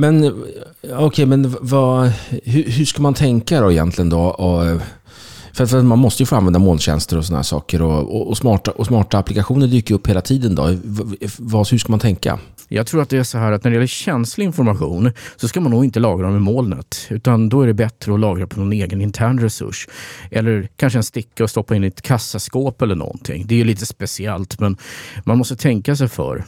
Men 0.00 0.24
eh, 0.24 0.30
okej, 0.82 1.04
okay, 1.04 1.26
men 1.26 1.56
vad, 1.60 2.12
hur, 2.44 2.64
hur, 2.64 2.84
ska 2.84 3.02
man 3.02 3.14
tänka 3.14 3.60
då 3.60 3.72
egentligen 3.72 4.10
då? 4.10 4.20
Och, 4.20 4.80
för, 5.52 5.66
för 5.66 5.82
man 5.82 5.98
måste 5.98 6.22
ju 6.22 6.26
få 6.26 6.36
använda 6.36 6.58
molntjänster 6.58 7.18
och 7.18 7.24
sådana 7.24 7.44
saker 7.44 7.82
och, 7.82 8.16
och, 8.16 8.28
och, 8.28 8.36
smarta, 8.36 8.70
och 8.70 8.86
smarta 8.86 9.18
applikationer 9.18 9.66
dyker 9.66 9.94
upp 9.94 10.06
hela 10.06 10.20
tiden. 10.20 10.54
Då. 10.54 10.76
Vad, 11.38 11.70
hur 11.70 11.78
ska 11.78 11.92
man 11.92 12.00
tänka? 12.00 12.38
Jag 12.68 12.86
tror 12.86 13.02
att 13.02 13.08
det 13.08 13.18
är 13.18 13.22
så 13.22 13.38
här 13.38 13.52
att 13.52 13.64
när 13.64 13.70
det 13.70 13.74
gäller 13.74 13.86
känslig 13.86 14.44
information 14.44 15.12
så 15.36 15.48
ska 15.48 15.60
man 15.60 15.72
nog 15.72 15.84
inte 15.84 16.00
lagra 16.00 16.26
dem 16.26 16.36
i 16.36 16.40
molnet. 16.40 17.06
Utan 17.10 17.48
då 17.48 17.62
är 17.62 17.66
det 17.66 17.74
bättre 17.74 18.14
att 18.14 18.20
lagra 18.20 18.46
på 18.46 18.60
någon 18.60 18.72
egen 18.72 19.00
intern 19.00 19.38
resurs. 19.38 19.88
Eller 20.30 20.68
kanske 20.76 20.98
en 20.98 21.02
sticka 21.02 21.44
och 21.44 21.50
stoppa 21.50 21.76
in 21.76 21.84
i 21.84 21.86
ett 21.86 22.02
kassaskåp 22.02 22.82
eller 22.82 22.94
någonting. 22.94 23.44
Det 23.46 23.60
är 23.60 23.64
lite 23.64 23.86
speciellt 23.86 24.60
men 24.60 24.76
man 25.24 25.38
måste 25.38 25.56
tänka 25.56 25.96
sig 25.96 26.08
för. 26.08 26.44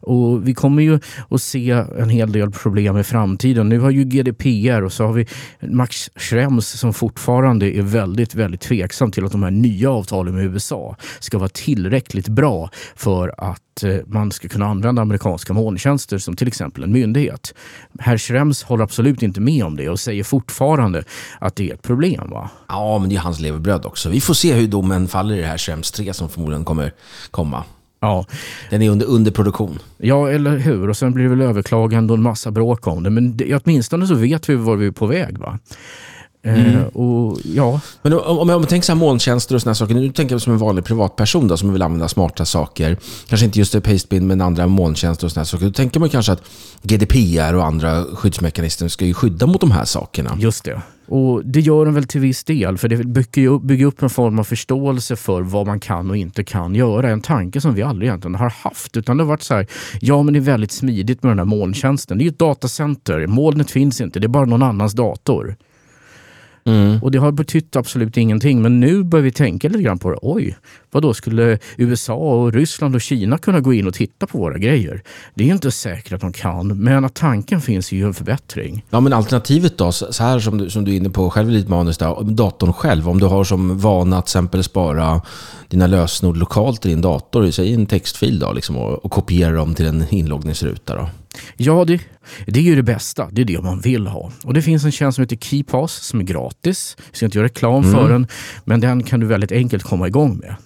Och 0.00 0.48
vi 0.48 0.54
kommer 0.54 0.82
ju 0.82 0.98
att 1.30 1.42
se 1.42 1.70
en 1.98 2.08
hel 2.08 2.32
del 2.32 2.50
problem 2.50 2.98
i 2.98 3.04
framtiden. 3.04 3.68
Nu 3.68 3.78
har 3.78 3.90
ju 3.90 4.04
GDPR 4.04 4.82
och 4.82 4.92
så 4.92 5.06
har 5.06 5.12
vi 5.12 5.26
Max 5.60 6.10
Schrems 6.16 6.68
som 6.68 6.94
fortfarande 6.94 7.76
är 7.76 7.82
väldigt, 7.82 8.34
väldigt 8.34 8.60
tveksam 8.60 9.10
till 9.10 9.24
att 9.24 9.32
de 9.32 9.42
här 9.42 9.50
nya 9.50 9.90
avtalen 9.90 10.34
med 10.34 10.44
USA 10.44 10.96
ska 11.18 11.38
vara 11.38 11.48
tillräckligt 11.48 12.28
bra 12.28 12.70
för 12.96 13.34
att 13.38 13.63
eh, 13.82 13.96
man 14.06 14.32
ska 14.32 14.48
kunna 14.48 14.66
använda 14.66 15.02
amerikanska 15.02 15.52
molntjänster 15.52 16.18
som 16.18 16.36
till 16.36 16.48
exempel 16.48 16.82
en 16.82 16.92
myndighet. 16.92 17.54
Herr 17.98 18.18
Schrems 18.18 18.62
håller 18.62 18.84
absolut 18.84 19.22
inte 19.22 19.40
med 19.40 19.64
om 19.64 19.76
det 19.76 19.88
och 19.88 20.00
säger 20.00 20.24
fortfarande 20.24 21.04
att 21.38 21.56
det 21.56 21.70
är 21.70 21.74
ett 21.74 21.82
problem. 21.82 22.30
Va? 22.30 22.50
Ja, 22.68 22.98
men 22.98 23.08
det 23.08 23.16
är 23.16 23.20
hans 23.20 23.40
levebröd 23.40 23.86
också. 23.86 24.08
Vi 24.08 24.20
får 24.20 24.34
se 24.34 24.54
hur 24.54 24.66
domen 24.66 25.08
faller 25.08 25.34
i 25.34 25.40
det 25.40 25.46
här 25.46 25.58
Schrems 25.58 25.92
3 25.92 26.12
som 26.12 26.28
förmodligen 26.28 26.64
kommer 26.64 26.92
komma. 27.30 27.64
Ja. 28.00 28.26
Den 28.70 28.82
är 28.82 28.90
under, 28.90 29.06
under 29.06 29.30
produktion. 29.30 29.78
Ja, 29.98 30.30
eller 30.30 30.56
hur? 30.56 30.88
Och 30.88 30.96
sen 30.96 31.12
blir 31.12 31.24
det 31.24 31.30
väl 31.30 31.42
överklagande 31.42 32.12
och 32.12 32.16
en 32.16 32.22
massa 32.22 32.50
bråk 32.50 32.86
om 32.86 33.02
det. 33.02 33.10
Men 33.10 33.36
det, 33.36 33.54
åtminstone 33.54 34.06
så 34.06 34.14
vet 34.14 34.48
vi 34.48 34.54
var 34.54 34.76
vi 34.76 34.86
är 34.86 34.90
på 34.90 35.06
väg. 35.06 35.38
va? 35.38 35.58
Eh, 36.44 36.74
mm. 36.74 36.88
och, 36.88 37.38
ja. 37.44 37.80
Men 38.02 38.12
om, 38.12 38.38
om, 38.38 38.46
man 38.46 38.66
tänker 38.66 38.86
så 38.86 38.92
här 38.92 38.98
molntjänster 38.98 39.54
och 39.54 39.60
sådana 39.60 39.74
saker. 39.74 39.94
Nu 39.94 40.12
tänker 40.12 40.34
jag 40.34 40.42
som 40.42 40.52
en 40.52 40.58
vanlig 40.58 40.84
privatperson 40.84 41.48
då, 41.48 41.56
som 41.56 41.72
vill 41.72 41.82
använda 41.82 42.08
smarta 42.08 42.44
saker. 42.44 42.96
Kanske 43.28 43.46
inte 43.46 43.58
just 43.58 43.82
Pastebin 43.82 44.26
men 44.26 44.40
andra 44.40 44.66
molntjänster 44.66 45.26
och 45.26 45.32
sådana 45.32 45.44
saker. 45.44 45.66
Då 45.66 45.72
tänker 45.72 46.00
man 46.00 46.08
kanske 46.08 46.32
att 46.32 46.42
GDPR 46.82 47.54
och 47.54 47.66
andra 47.66 48.04
skyddsmekanismer 48.04 48.88
ska 48.88 49.04
ju 49.04 49.14
skydda 49.14 49.46
mot 49.46 49.60
de 49.60 49.70
här 49.70 49.84
sakerna. 49.84 50.36
Just 50.40 50.64
det. 50.64 50.82
Och 51.06 51.46
Det 51.46 51.60
gör 51.60 51.84
den 51.84 51.94
väl 51.94 52.04
till 52.04 52.20
viss 52.20 52.44
del, 52.44 52.78
för 52.78 52.88
det 52.88 53.04
bygger 53.60 53.86
upp 53.86 54.02
en 54.02 54.10
form 54.10 54.38
av 54.38 54.44
förståelse 54.44 55.16
för 55.16 55.42
vad 55.42 55.66
man 55.66 55.80
kan 55.80 56.10
och 56.10 56.16
inte 56.16 56.44
kan 56.44 56.74
göra. 56.74 57.10
En 57.10 57.20
tanke 57.20 57.60
som 57.60 57.74
vi 57.74 57.82
aldrig 57.82 58.08
egentligen 58.08 58.34
har 58.34 58.50
haft. 58.50 58.96
Utan 58.96 59.16
det 59.16 59.22
har 59.22 59.28
varit 59.28 59.42
så 59.42 59.54
här, 59.54 59.66
ja 60.00 60.22
men 60.22 60.34
det 60.34 60.38
är 60.38 60.42
väldigt 60.42 60.72
smidigt 60.72 61.22
med 61.22 61.30
den 61.30 61.38
här 61.38 61.46
molntjänsten. 61.46 62.18
Det 62.18 62.22
är 62.22 62.26
ju 62.26 62.30
ett 62.30 62.38
datacenter, 62.38 63.26
molnet 63.26 63.70
finns 63.70 64.00
inte, 64.00 64.20
det 64.20 64.26
är 64.26 64.28
bara 64.28 64.44
någon 64.44 64.62
annans 64.62 64.92
dator. 64.92 65.56
Mm. 66.64 67.02
Och 67.02 67.10
det 67.10 67.18
har 67.18 67.32
betytt 67.32 67.76
absolut 67.76 68.16
ingenting. 68.16 68.62
Men 68.62 68.80
nu 68.80 69.02
börjar 69.02 69.22
vi 69.22 69.32
tänka 69.32 69.68
lite 69.68 69.82
grann 69.82 69.98
på 69.98 70.10
det. 70.10 70.18
Oj, 70.22 70.56
vad 70.90 71.02
då 71.02 71.14
skulle 71.14 71.58
USA 71.76 72.14
och 72.14 72.52
Ryssland 72.52 72.94
och 72.94 73.00
Kina 73.00 73.38
kunna 73.38 73.60
gå 73.60 73.74
in 73.74 73.86
och 73.86 73.94
titta 73.94 74.26
på 74.26 74.38
våra 74.38 74.58
grejer? 74.58 75.02
Det 75.34 75.44
är 75.44 75.52
inte 75.52 75.70
säkert 75.70 76.12
att 76.12 76.20
de 76.20 76.32
kan, 76.32 76.82
men 76.82 77.04
att 77.04 77.14
tanken 77.14 77.60
finns 77.60 77.92
är 77.92 77.96
ju 77.96 78.06
en 78.06 78.14
förbättring. 78.14 78.84
Ja, 78.90 79.00
men 79.00 79.12
alternativet 79.12 79.78
då, 79.78 79.92
så 79.92 80.22
här 80.24 80.40
som 80.40 80.58
du, 80.58 80.70
som 80.70 80.84
du 80.84 80.92
är 80.92 80.96
inne 80.96 81.10
på 81.10 81.30
själv 81.30 81.50
i 81.50 81.54
ditt 81.54 81.68
manus, 81.68 81.98
där, 81.98 82.22
datorn 82.22 82.72
själv. 82.72 83.08
Om 83.08 83.20
du 83.20 83.26
har 83.26 83.44
som 83.44 83.78
vana 83.78 84.18
att 84.18 84.26
till 84.26 84.30
exempel 84.30 84.64
spara 84.64 85.22
dina 85.68 85.86
lösenord 85.86 86.36
lokalt 86.36 86.86
i 86.86 86.88
din 86.88 87.00
dator, 87.00 87.50
säg 87.50 87.74
en 87.74 87.86
textfil 87.86 88.38
då, 88.38 88.52
liksom, 88.52 88.76
och, 88.76 89.04
och 89.04 89.10
kopiera 89.10 89.52
dem 89.52 89.74
till 89.74 89.86
en 89.86 90.04
inloggningsruta. 90.10 90.96
Då. 90.96 91.08
Ja, 91.56 91.84
det, 91.84 92.00
det 92.46 92.60
är 92.60 92.64
ju 92.64 92.76
det 92.76 92.82
bästa. 92.82 93.28
Det 93.32 93.40
är 93.40 93.44
det 93.44 93.62
man 93.62 93.80
vill 93.80 94.06
ha. 94.06 94.32
Och 94.44 94.54
det 94.54 94.62
finns 94.62 94.84
en 94.84 94.92
tjänst 94.92 95.16
som 95.16 95.22
heter 95.22 95.36
KeyPass 95.36 95.92
som 95.92 96.20
är 96.20 96.24
gratis. 96.24 96.96
Jag 97.06 97.16
ska 97.16 97.26
inte 97.26 97.38
göra 97.38 97.46
reklam 97.46 97.82
för 97.82 97.98
mm. 97.98 98.10
den, 98.10 98.26
men 98.64 98.80
den 98.80 99.02
kan 99.02 99.20
du 99.20 99.26
väldigt 99.26 99.52
enkelt 99.52 99.82
komma 99.82 100.06
igång 100.06 100.36
med. 100.36 100.56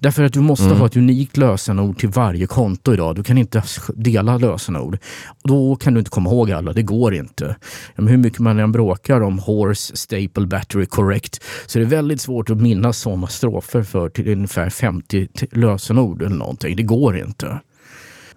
Därför 0.00 0.22
att 0.22 0.32
du 0.32 0.40
måste 0.40 0.64
mm. 0.64 0.78
ha 0.78 0.86
ett 0.86 0.96
unikt 0.96 1.36
lösenord 1.36 1.98
till 1.98 2.08
varje 2.08 2.46
konto 2.46 2.92
idag. 2.92 3.16
Du 3.16 3.22
kan 3.22 3.38
inte 3.38 3.62
dela 3.94 4.38
lösenord. 4.38 4.98
Då 5.44 5.76
kan 5.76 5.94
du 5.94 5.98
inte 5.98 6.10
komma 6.10 6.30
ihåg 6.30 6.50
alla. 6.50 6.72
Det 6.72 6.82
går 6.82 7.14
inte. 7.14 7.56
hur 7.96 8.16
mycket 8.16 8.38
man 8.38 8.58
än 8.58 8.72
bråkar 8.72 9.20
om 9.20 9.38
horse, 9.38 9.96
staple, 9.96 10.46
battery, 10.46 10.86
correct 10.86 11.42
så 11.66 11.78
är 11.78 11.80
det 11.80 11.88
väldigt 11.88 12.20
svårt 12.20 12.50
att 12.50 12.60
minnas 12.60 12.98
sådana 12.98 13.26
strofer 13.26 13.82
för 13.82 14.08
till 14.08 14.28
ungefär 14.28 14.70
50 14.70 15.28
lösenord 15.52 16.22
eller 16.22 16.36
någonting. 16.36 16.76
Det 16.76 16.82
går 16.82 17.16
inte. 17.16 17.60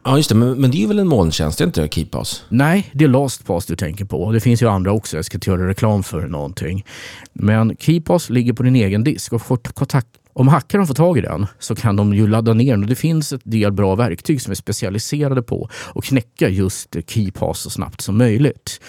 Ja, 0.08 0.18
just 0.18 0.30
det. 0.30 0.36
Men, 0.36 0.62
men 0.62 0.72
det 0.72 0.84
är 0.84 0.88
väl 0.88 1.00
en 1.00 1.08
molntjänst, 1.08 1.58
det 1.58 1.64
är 1.64 1.66
inte? 1.66 1.88
KeePass? 1.88 2.44
Nej, 2.50 2.90
det 2.94 3.06
är 3.06 3.10
LastPass 3.10 3.66
du 3.66 3.76
tänker 3.76 4.06
på. 4.06 4.32
Det 4.32 4.40
finns 4.40 4.62
ju 4.62 4.70
andra 4.70 4.92
också. 4.92 5.16
Jag 5.16 5.26
ska 5.26 5.38
inte 5.38 5.50
göra 5.50 5.68
reklam 5.68 6.04
för 6.04 6.28
någonting. 6.28 6.86
Men 7.34 7.78
KeePass 7.80 8.30
ligger 8.30 8.54
på 8.54 8.64
din 8.64 8.76
egen 8.76 9.04
disk 9.04 9.34
och 9.34 9.42
kontakt 9.74 10.08
om 10.34 10.48
hackaren 10.48 10.88
får 10.88 10.94
tag 10.94 11.18
i 11.18 11.22
den 11.22 11.48
så 11.60 11.76
kan 11.76 11.96
de 11.96 12.14
ju 12.14 12.28
ladda 12.28 12.54
ner 12.54 12.72
den. 12.72 12.84
Och 12.84 12.90
det 12.90 12.96
finns 12.96 13.34
ett 13.34 13.42
del 13.44 13.72
bra 13.72 13.96
verktyg 13.96 14.42
som 14.42 14.52
är 14.52 14.56
specialiserade 14.56 15.42
på 15.42 15.70
att 15.96 16.04
knäcka 16.04 16.50
just 16.50 16.96
KeePass 17.08 17.60
så 17.60 17.70
snabbt 17.70 18.02
som 18.02 18.18
möjligt. 18.18 18.82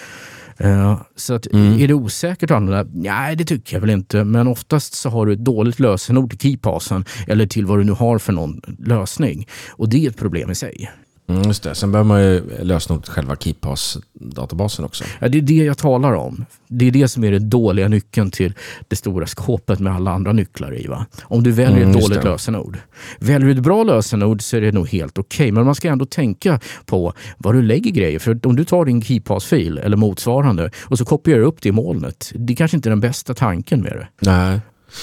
Uh, 0.63 1.01
så 1.15 1.33
att, 1.33 1.47
mm. 1.53 1.79
är 1.79 1.87
det 1.87 1.93
osäkert 1.93 2.51
att 2.51 2.57
använda? 2.57 2.91
Nej, 2.93 3.35
det 3.35 3.45
tycker 3.45 3.75
jag 3.75 3.81
väl 3.81 3.89
inte. 3.89 4.23
Men 4.23 4.47
oftast 4.47 4.93
så 4.93 5.09
har 5.09 5.25
du 5.25 5.33
ett 5.33 5.45
dåligt 5.45 5.79
lösenord 5.79 6.29
till 6.29 6.39
KeyPassen 6.39 7.05
eller 7.27 7.47
till 7.47 7.65
vad 7.65 7.79
du 7.79 7.83
nu 7.83 7.91
har 7.91 8.17
för 8.17 8.33
någon 8.33 8.61
lösning. 8.79 9.47
Och 9.69 9.89
det 9.89 10.05
är 10.05 10.09
ett 10.09 10.17
problem 10.17 10.51
i 10.51 10.55
sig. 10.55 10.89
Mm, 11.29 11.41
just 11.43 11.63
det. 11.63 11.75
Sen 11.75 11.91
behöver 11.91 12.07
man 12.07 12.21
ju 12.21 12.43
lösenord 12.63 13.03
till 13.03 13.13
själva 13.13 13.35
KeePass-databasen 13.35 14.85
också. 14.85 15.03
Ja, 15.19 15.27
det 15.27 15.37
är 15.37 15.41
det 15.41 15.53
jag 15.53 15.77
talar 15.77 16.13
om. 16.13 16.45
Det 16.67 16.87
är 16.87 16.91
det 16.91 17.07
som 17.07 17.23
är 17.23 17.31
den 17.31 17.49
dåliga 17.49 17.87
nyckeln 17.87 18.31
till 18.31 18.53
det 18.87 18.95
stora 18.95 19.27
skåpet 19.27 19.79
med 19.79 19.93
alla 19.95 20.11
andra 20.11 20.33
nycklar 20.33 20.75
i. 20.79 20.87
Va? 20.87 21.05
Om 21.23 21.43
du 21.43 21.51
väljer 21.51 21.77
Mm, 21.83 21.89
ett 21.95 22.01
dåligt 22.01 22.21
det. 22.21 22.29
lösenord. 22.29 22.77
Väljer 23.19 23.39
du 23.47 23.51
ett 23.51 23.63
bra 23.63 23.83
lösenord 23.83 24.41
så 24.41 24.57
är 24.57 24.61
det 24.61 24.71
nog 24.71 24.87
helt 24.89 25.17
okej. 25.17 25.51
Men 25.51 25.65
man 25.65 25.75
ska 25.75 25.87
ändå 25.89 26.05
tänka 26.05 26.59
på 26.85 27.13
var 27.37 27.53
du 27.53 27.61
lägger 27.61 27.91
grejer. 27.91 28.19
För 28.19 28.39
om 28.47 28.55
du 28.55 28.63
tar 28.65 28.85
din 28.85 29.01
KeePass-fil 29.01 29.77
eller 29.77 29.97
motsvarande 29.97 30.71
och 30.83 30.97
så 30.97 31.05
kopierar 31.05 31.39
du 31.39 31.45
upp 31.45 31.61
det 31.61 31.69
i 31.69 31.71
molnet. 31.71 32.31
Det 32.35 32.53
är 32.53 32.57
kanske 32.57 32.77
inte 32.77 32.89
är 32.89 32.91
den 32.91 32.99
bästa 32.99 33.33
tanken 33.33 33.81
med 33.81 33.91
det. 33.91 34.07
Nej. 34.19 34.59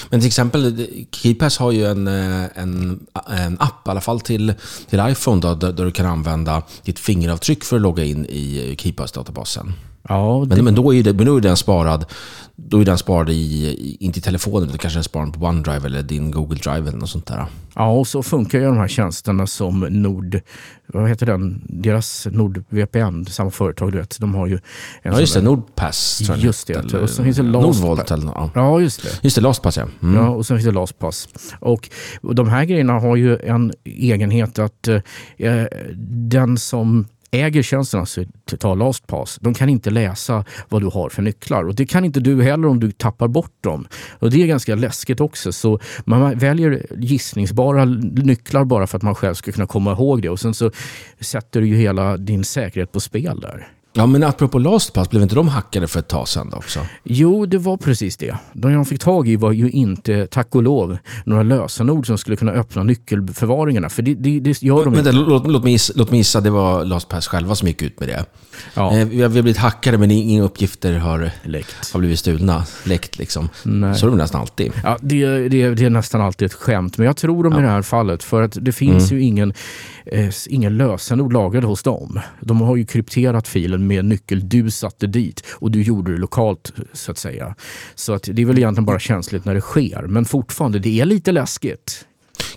Men 0.09 0.19
till 0.19 0.27
exempel, 0.27 0.87
Keypass 1.11 1.57
har 1.57 1.71
ju 1.71 1.85
en, 1.85 2.07
eh, 2.07 2.45
en, 2.55 3.05
en 3.27 3.57
app, 3.59 3.87
i 3.87 3.89
alla 3.89 4.01
fall 4.01 4.21
till, 4.21 4.53
till 4.89 4.99
iPhone, 5.09 5.41
då, 5.41 5.55
där, 5.55 5.85
du 5.85 5.91
kan 5.91 6.05
använda 6.05 6.63
ditt 6.83 6.99
fingeravtryck 6.99 7.63
för 7.63 7.75
att 7.75 7.81
logga 7.81 8.03
in 8.03 8.25
i 8.25 8.75
Keypass-databasen. 8.79 9.73
Ja, 10.07 10.45
det, 10.49 10.55
Men, 10.55 10.65
men 10.65 10.75
då 10.75 10.93
är, 10.93 11.03
det, 11.03 11.13
men 11.13 11.25
då 11.25 11.37
är 11.37 11.41
den 11.41 11.57
sparad, 11.57 12.05
då 12.55 12.81
är 12.81 12.85
den 12.85 12.97
sparad 12.97 13.29
i, 13.29 13.97
inte 13.99 14.19
i 14.19 14.21
telefonen, 14.21 14.67
utan 14.67 14.77
kanske 14.77 14.97
den 14.97 15.03
sparad 15.03 15.33
på 15.33 15.45
OneDrive 15.45 15.85
eller 15.85 16.03
din 16.03 16.31
Google 16.31 16.57
Drive 16.57 16.87
eller 16.89 16.97
något 16.97 17.09
sånt 17.09 17.25
där. 17.25 17.45
ja, 17.75 17.91
och 17.91 18.07
så 18.07 18.23
funkar 18.23 18.59
ju 18.59 18.65
de 18.65 18.77
här 18.77 18.87
tjänsterna 18.87 19.47
som 19.47 19.79
Nord... 19.79 20.39
Vad 20.87 21.09
heter 21.09 21.25
den? 21.25 21.61
Deras 21.69 22.27
NordVPN, 22.31 23.25
samma 23.25 23.51
företag, 23.51 23.91
du 23.91 23.97
vet. 23.97 24.19
De 24.19 24.35
har 24.35 24.47
ju... 24.47 24.59
En 25.01 25.13
Ja, 25.13 25.19
just 25.19 25.33
det. 25.33 25.41
Nordpass 25.41 26.17
tror 26.17 26.37
jag 26.37 26.45
Just 26.45 26.67
det, 26.67 26.77
heter, 26.77 27.01
och 27.01 27.09
så 27.09 27.23
finns 27.23 27.37
det. 27.37 27.43
Nordvolt 27.43 28.11
eller 28.11 28.25
något. 28.25 28.51
Ja. 28.55 28.81
Just 28.81 29.03
det. 29.03 29.09
Just 29.21 29.35
det, 29.35 29.41
LastPass 29.41 29.77
ja. 29.77 29.87
Mm. 30.01 30.15
Ja, 30.15 30.29
och 30.29 30.45
sen 30.45 30.57
finns 30.57 30.65
det 30.65 30.71
LastPass. 30.79 31.29
Och 31.59 31.89
de 32.21 32.49
här 32.49 32.65
grejerna 32.65 32.93
har 32.93 33.15
ju 33.15 33.37
en 33.37 33.73
egenhet 33.83 34.59
att 34.59 34.87
eh, 34.87 35.65
den 36.29 36.57
som 36.57 37.07
äger 37.35 37.63
tjänsten, 37.63 37.99
alltså 37.99 38.23
ta 38.59 38.75
LastPass, 38.75 39.37
de 39.41 39.53
kan 39.53 39.69
inte 39.69 39.89
läsa 39.89 40.45
vad 40.69 40.81
du 40.81 40.87
har 40.87 41.09
för 41.09 41.21
nycklar. 41.21 41.63
Och 41.63 41.75
det 41.75 41.85
kan 41.85 42.05
inte 42.05 42.19
du 42.19 42.43
heller 42.43 42.67
om 42.67 42.79
du 42.79 42.91
tappar 42.91 43.27
bort 43.27 43.63
dem. 43.63 43.87
Och 44.19 44.29
det 44.31 44.43
är 44.43 44.47
ganska 44.47 44.75
läskigt 44.75 45.21
också. 45.21 45.51
Så 45.51 45.79
man 46.05 46.37
väljer 46.37 46.85
gissningsbara 46.97 47.85
nycklar 47.85 48.65
bara 48.65 48.87
för 48.87 48.97
att 48.97 49.03
man 49.03 49.15
själv 49.15 49.33
ska 49.33 49.51
kunna 49.51 49.67
komma 49.67 49.91
ihåg 49.91 50.21
det. 50.21 50.29
Och 50.29 50.39
sen 50.39 50.53
så 50.53 50.71
sätter 51.19 51.61
du 51.61 51.67
ju 51.67 51.75
hela 51.75 52.17
din 52.17 52.43
säkerhet 52.43 52.91
på 52.91 52.99
spel 52.99 53.39
där. 53.39 53.67
Ja, 53.97 54.05
men 54.05 54.23
apropå 54.23 54.59
LastPass, 54.59 55.09
blev 55.09 55.21
inte 55.23 55.35
de 55.35 55.47
hackade 55.47 55.87
för 55.87 55.99
ett 55.99 56.07
tag 56.07 56.27
sedan 56.27 56.53
också? 56.53 56.79
Jo, 57.03 57.45
det 57.45 57.57
var 57.57 57.77
precis 57.77 58.17
det. 58.17 58.35
De 58.53 58.71
jag 58.71 58.87
fick 58.87 59.01
tag 59.01 59.27
i 59.27 59.35
var 59.35 59.51
ju 59.51 59.69
inte, 59.69 60.27
tack 60.27 60.55
och 60.55 60.63
lov, 60.63 60.97
några 61.25 61.43
lösenord 61.43 62.07
som 62.07 62.17
skulle 62.17 62.37
kunna 62.37 62.51
öppna 62.51 62.83
nyckelförvaringarna. 62.83 63.89
För 63.89 64.01
det, 64.01 64.13
det, 64.13 64.39
det 64.39 64.61
gör 64.61 64.85
de 64.85 64.93
inte. 64.93 65.11
det, 65.11 65.17
låt, 65.17 65.47
låt, 65.47 65.63
mig 65.63 65.71
gissa, 65.71 65.93
låt 65.95 66.09
mig 66.11 66.17
gissa, 66.19 66.41
det 66.41 66.49
var 66.49 66.85
LastPass 66.85 67.27
själva 67.27 67.55
som 67.55 67.67
gick 67.67 67.81
ut 67.81 67.99
med 67.99 68.09
det. 68.09 68.25
Ja, 68.73 68.95
Eh, 68.95 69.07
vi, 69.07 69.21
har, 69.21 69.29
vi 69.29 69.37
har 69.37 69.43
blivit 69.43 69.57
hackade 69.57 69.97
men 69.97 70.11
inga 70.11 70.43
uppgifter 70.43 70.93
har, 70.93 71.31
läckt. 71.43 71.93
har 71.93 71.99
blivit 71.99 72.19
stulna. 72.19 72.63
Läckt 72.83 73.17
liksom. 73.17 73.49
Nej. 73.63 73.95
Så 73.95 74.07
är 74.07 74.11
det 74.11 74.17
nästan 74.17 74.41
alltid. 74.41 74.71
Ja, 74.83 74.97
det, 75.01 75.49
det, 75.49 75.69
det 75.69 75.85
är 75.85 75.89
nästan 75.89 76.21
alltid 76.21 76.45
ett 76.45 76.53
skämt, 76.53 76.97
men 76.97 77.05
jag 77.07 77.17
tror 77.17 77.43
dem 77.43 77.59
i 77.59 77.61
det 77.61 77.67
här 77.67 77.81
fallet. 77.81 78.23
För 78.23 78.41
att 78.41 78.57
det 78.61 78.71
finns 78.71 79.11
ju 79.11 79.21
ingen, 79.21 79.53
eh, 80.05 80.29
ingen 80.49 80.77
lösenord 80.77 81.33
lagrade 81.33 81.67
hos 81.67 81.83
dem. 81.83 82.19
De 82.39 82.61
har 82.61 82.75
ju 82.75 82.85
krypterat 82.85 83.47
filen 83.47 83.84
med 83.87 84.05
nyckel 84.05 84.49
du 84.49 84.71
satte 84.71 85.07
dit 85.07 85.43
och 85.51 85.71
du 85.71 85.81
gjorde 85.83 86.11
det 86.11 86.17
lokalt 86.17 86.71
så 86.93 87.11
att 87.11 87.17
säga. 87.17 87.55
Så 87.95 88.13
att 88.13 88.29
det 88.33 88.41
är 88.41 88.45
väl 88.45 88.57
egentligen 88.57 88.85
bara 88.85 88.99
känsligt 88.99 89.45
när 89.45 89.53
det 89.53 89.61
sker. 89.61 90.01
Men 90.07 90.25
fortfarande, 90.25 90.79
det 90.79 91.01
är 91.01 91.05
lite 91.05 91.31
läskigt. 91.31 92.05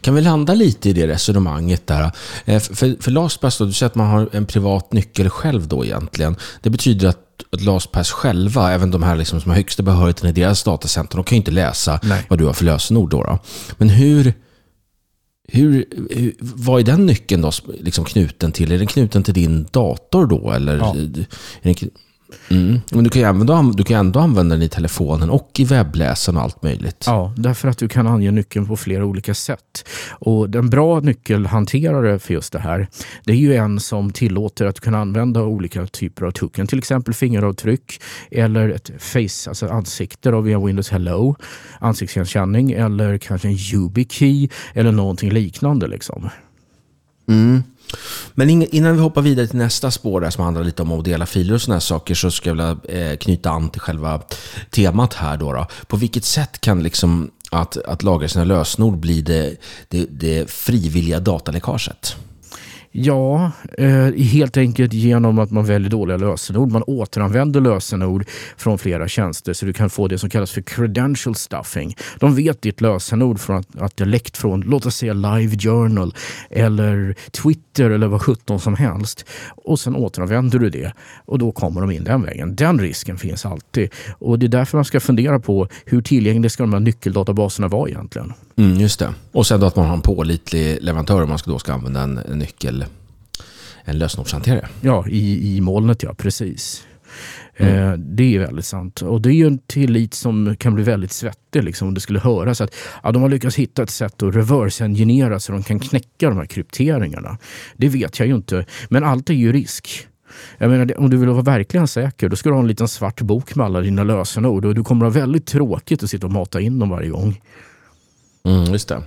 Kan 0.00 0.14
vi 0.14 0.20
landa 0.20 0.54
lite 0.54 0.88
i 0.88 0.92
det 0.92 1.06
resonemanget 1.06 1.87
där? 1.87 2.11
Eh, 2.44 2.61
För, 2.61 3.02
för 3.02 3.11
LastPass, 3.11 3.58
då, 3.58 3.64
du 3.64 3.73
säger 3.73 3.90
att 3.90 3.94
man 3.94 4.06
har 4.06 4.28
en 4.32 4.47
privat 4.47 4.92
nyckel 4.92 5.30
själv 5.30 5.68
då 5.68 5.85
egentligen. 5.85 6.37
Det 6.62 6.70
betyder 6.70 7.08
att, 7.08 7.18
att 7.52 7.61
LastPass 7.61 8.11
själva, 8.11 8.73
även 8.73 8.90
de 8.90 9.02
här 9.02 9.16
liksom 9.16 9.40
som 9.40 9.50
har 9.50 9.56
högsta 9.56 9.82
behörigheten 9.82 10.28
i 10.28 10.32
deras 10.32 10.62
datacenter, 10.64 11.16
de 11.16 11.25
kan 11.25 11.37
ju 11.37 11.40
inte 11.40 11.50
läsa 11.50 12.00
Nej. 12.02 12.26
vad 12.28 12.38
du 12.38 12.44
har 12.44 12.52
för 12.52 12.64
lösenord. 12.64 13.11
Då, 13.11 13.23
då. 13.23 13.38
Men 13.76 13.88
hur, 13.88 14.35
hur, 15.52 15.85
hur, 16.11 16.35
vad 16.40 16.81
är 16.81 16.85
den 16.85 17.07
nyckeln 17.07 17.43
då 17.43 17.50
liksom 17.81 18.05
knuten 18.05 18.52
till? 18.52 18.73
Är 18.73 18.78
den 18.78 18.87
knuten 18.87 19.23
till 19.23 19.35
din 19.35 19.67
dator 19.71 20.26
då? 20.26 20.50
Eller, 20.50 20.76
Ja. 20.78 20.95
är 21.62 21.75
den, 21.81 21.90
mm. 22.49 22.80
Men 22.92 23.04
du 23.04 23.11
kan 23.11 23.23
ju 23.23 23.28
ändå, 23.28 23.73
du 23.76 23.85
kan 23.85 23.97
ändå 23.97 24.20
använda 24.20 24.54
den 24.54 24.62
i 24.62 24.68
telefonen 24.68 25.30
och 25.30 25.50
i 25.58 25.64
webbläsaren 25.64 26.37
och 26.37 26.42
allt 26.42 26.62
möjligt. 26.62 27.04
Ja, 27.06 27.32
därför 27.37 27.68
att 27.68 27.78
du 27.78 27.88
kan 27.88 28.06
ange 28.06 28.30
nyckeln 28.30 28.66
på 28.66 28.76
flera 28.76 29.04
olika 29.04 29.35
sätt. 29.35 29.88
Och 30.11 30.50
den 30.50 30.70
bra 30.70 31.00
nyckelhanterare 31.00 32.18
för 32.18 32.35
just 32.35 32.52
det 32.52 32.58
här, 32.58 32.88
det 33.25 33.32
är 33.32 33.37
ju 33.37 33.54
en 33.54 33.80
som 33.80 34.11
tillåter 34.11 34.66
att 34.66 34.75
du 34.75 34.80
kan 34.80 34.94
använda 34.94 35.42
olika 35.42 35.87
typer 35.87 36.26
av 36.26 36.30
token. 36.30 36.66
Till 36.66 36.78
exempel 36.78 37.14
fingeravtryck 37.14 38.00
eller 38.30 38.68
ett 38.68 38.90
face, 38.99 39.49
alltså 39.49 39.68
ansikte 39.68 40.30
då 40.30 40.40
via 40.40 40.58
Windows 40.58 40.90
Hello, 40.90 41.37
ansiktsigenkänning 41.80 42.73
eller 42.73 43.18
kanske 43.18 43.49
en 43.49 43.56
YubiKey 43.75 44.49
eller 44.75 44.92
någonting 44.92 45.30
liknande. 45.30 45.87
Liksom. 45.87 46.30
Mm. 47.28 47.62
Men 48.38 48.50
innan 48.50 48.97
vi 48.97 49.02
hoppar 49.02 49.23
vidare 49.23 49.47
till 49.47 49.59
nästa 49.59 49.90
spår 49.90 50.21
där 50.21 50.30
som 50.30 50.45
handlar 50.45 50.64
lite 50.64 50.83
om 50.83 50.92
att 50.92 51.04
dela 51.04 51.26
filer 51.26 51.54
och 51.54 51.62
sådana 51.62 51.80
saker 51.80 52.14
så 52.14 52.30
ska 52.30 52.50
jag 52.50 52.54
vilja 52.54 53.00
eh, 53.00 53.16
knyta 53.16 53.50
an 53.50 53.71
till 53.71 53.80
själva 53.80 54.23
temat 54.71 55.14
här. 55.14 55.37
Då, 55.37 55.52
då. 55.52 55.66
På 55.87 55.97
vilket 55.97 56.25
sätt 56.25 56.61
kan 56.61 56.83
liksom 56.83 57.30
att, 57.50 57.76
att 57.76 58.02
lagra 58.02 58.28
sina 58.28 58.45
lösenord 58.45 58.99
bli 58.99 59.23
det, 59.23 59.57
det, 59.88 60.07
det 60.11 60.50
frivilliga 60.50 61.21
dataläckaget? 61.21 62.16
Ja, 62.90 63.50
eh, 63.78 64.12
helt 64.12 64.57
enkelt 64.57 64.92
genom 64.92 65.38
att 65.38 65.50
man 65.50 65.64
väljer 65.64 65.90
dåliga 65.90 66.16
lösenord. 66.16 66.73
Man 66.73 66.83
återanvänder 66.83 67.61
lösenord 67.61 68.25
från 68.57 68.78
flera 68.78 69.09
tjänster 69.09 69.52
så 69.52 69.66
du 69.66 69.73
kan 69.73 69.90
få 69.90 70.09
det 70.09 70.18
som 70.18 70.30
kallas 70.30 70.50
för 70.50 70.62
credential 70.62 71.35
stuffing. 71.35 71.97
De 72.18 72.35
vet 72.35 72.62
ditt 72.62 72.80
lösenord 72.80 73.40
från 73.40 73.57
att, 73.57 73.78
att 73.78 73.97
det 73.97 74.04
läckt 74.04 74.37
från, 74.37 74.61
låt 74.61 74.87
oss 74.87 74.97
säga 74.97 75.12
Live 75.12 75.59
Journal 75.59 76.14
eller 76.50 77.14
Twitter 77.30 77.90
eller 77.90 78.07
vad 78.07 78.23
sjutton 78.23 78.61
som 78.61 78.76
helst. 78.76 79.25
Och 79.57 79.80
sen 79.80 79.97
återanvänder 79.97 80.59
du 80.59 80.71
det 80.71 80.92
och 81.25 81.38
då 81.38 81.52
kommer 81.52 81.80
de 81.80 81.90
in 81.90 82.04
den 82.04 82.23
vägen. 82.23 82.57
Den 82.57 82.78
risken 82.78 83.18
finns 83.18 83.47
alltid. 83.47 83.90
Och 84.18 84.38
det 84.38 84.47
är 84.47 84.49
därför 84.49 84.78
man 84.78 84.85
ska 84.85 85.00
fundera 85.00 85.38
på 85.40 85.68
hur 85.85 86.02
tillgängliga 86.02 86.50
ska 86.50 86.62
de 86.62 86.73
här 86.73 86.80
nyckeldatabaserna 86.80 87.68
vara 87.68 87.88
egentligen. 87.88 88.33
Mm, 88.57 88.80
just 88.80 88.99
det. 88.99 89.14
Och 89.33 89.47
sen 89.47 89.61
då 89.61 89.66
att 89.66 89.76
man 89.76 89.87
har 89.87 89.95
en 89.95 90.00
pålitlig 90.00 90.78
leverantör 90.80 91.23
om 91.23 91.28
man 91.28 91.38
ska, 91.38 91.50
då 91.50 91.59
ska 91.59 91.73
använda 91.73 92.00
en 92.00 92.38
nyckel, 92.38 92.85
en 93.88 93.99
lösenordshanterare. 93.99 94.68
Ja, 94.80 95.04
i, 95.09 95.57
i 95.57 95.61
molnet 95.61 96.02
ja, 96.02 96.14
precis. 96.14 96.87
Eh, 97.57 97.92
det 97.92 98.37
är 98.37 98.38
väldigt 98.38 98.64
sant. 98.64 99.02
Och 99.02 99.21
det 99.21 99.28
är 99.28 99.35
ju 99.35 99.47
en 99.47 99.59
tillit 99.59 100.14
som 100.14 100.57
kan 100.57 100.75
bli 100.75 100.85
väldigt 100.85 101.12
svettig 101.12 101.64
liksom, 101.64 101.88
om 101.88 101.95
det 101.95 102.00
skulle 102.00 102.21
höras 102.21 102.61
att 102.61 102.75
ja, 103.02 103.12
de 103.12 103.23
har 103.23 103.28
lyckats 103.28 103.57
hitta 103.57 103.83
ett 103.83 103.90
sätt 103.90 104.23
att 104.23 104.35
reverse-engineera 104.35 105.40
så 105.40 105.52
de 105.52 105.62
kan 105.62 105.80
knäcka 105.80 106.28
de 106.28 106.37
här 106.37 106.47
krypteringarna. 106.47 107.38
Det 107.76 107.88
vet 107.88 108.18
jag 108.18 108.28
ju 108.28 108.35
inte, 108.35 108.64
men 108.88 109.04
allt 109.04 109.30
är 109.30 109.35
ju 109.35 109.52
risk. 109.52 110.07
Jag 110.59 110.71
menar, 110.71 110.99
om 110.99 111.11
du 111.11 111.16
vill 111.16 111.28
vara 111.28 111.42
verkligen 111.42 111.88
säker, 111.88 112.28
då 112.28 112.37
ska 112.37 112.49
du 112.49 112.54
ha 112.54 112.62
en 112.62 112.68
liten 112.68 112.88
svart 112.88 113.21
bok 113.21 113.54
med 113.54 113.66
alla 113.66 113.80
dina 113.80 114.04
lösenord 114.04 114.64
och 114.64 114.75
du 114.75 114.85
kommer 114.85 115.07
att 115.07 115.14
ha 115.14 115.21
väldigt 115.21 115.47
tråkigt 115.47 116.02
att 116.02 116.11
sitta 116.11 116.26
och 116.26 116.33
mata 116.33 116.61
in 116.61 116.78
dem 116.78 116.88
varje 116.90 117.09
gång. 117.09 117.40
Mm, 118.45 118.73
just 118.73 118.88
det. 118.88 119.02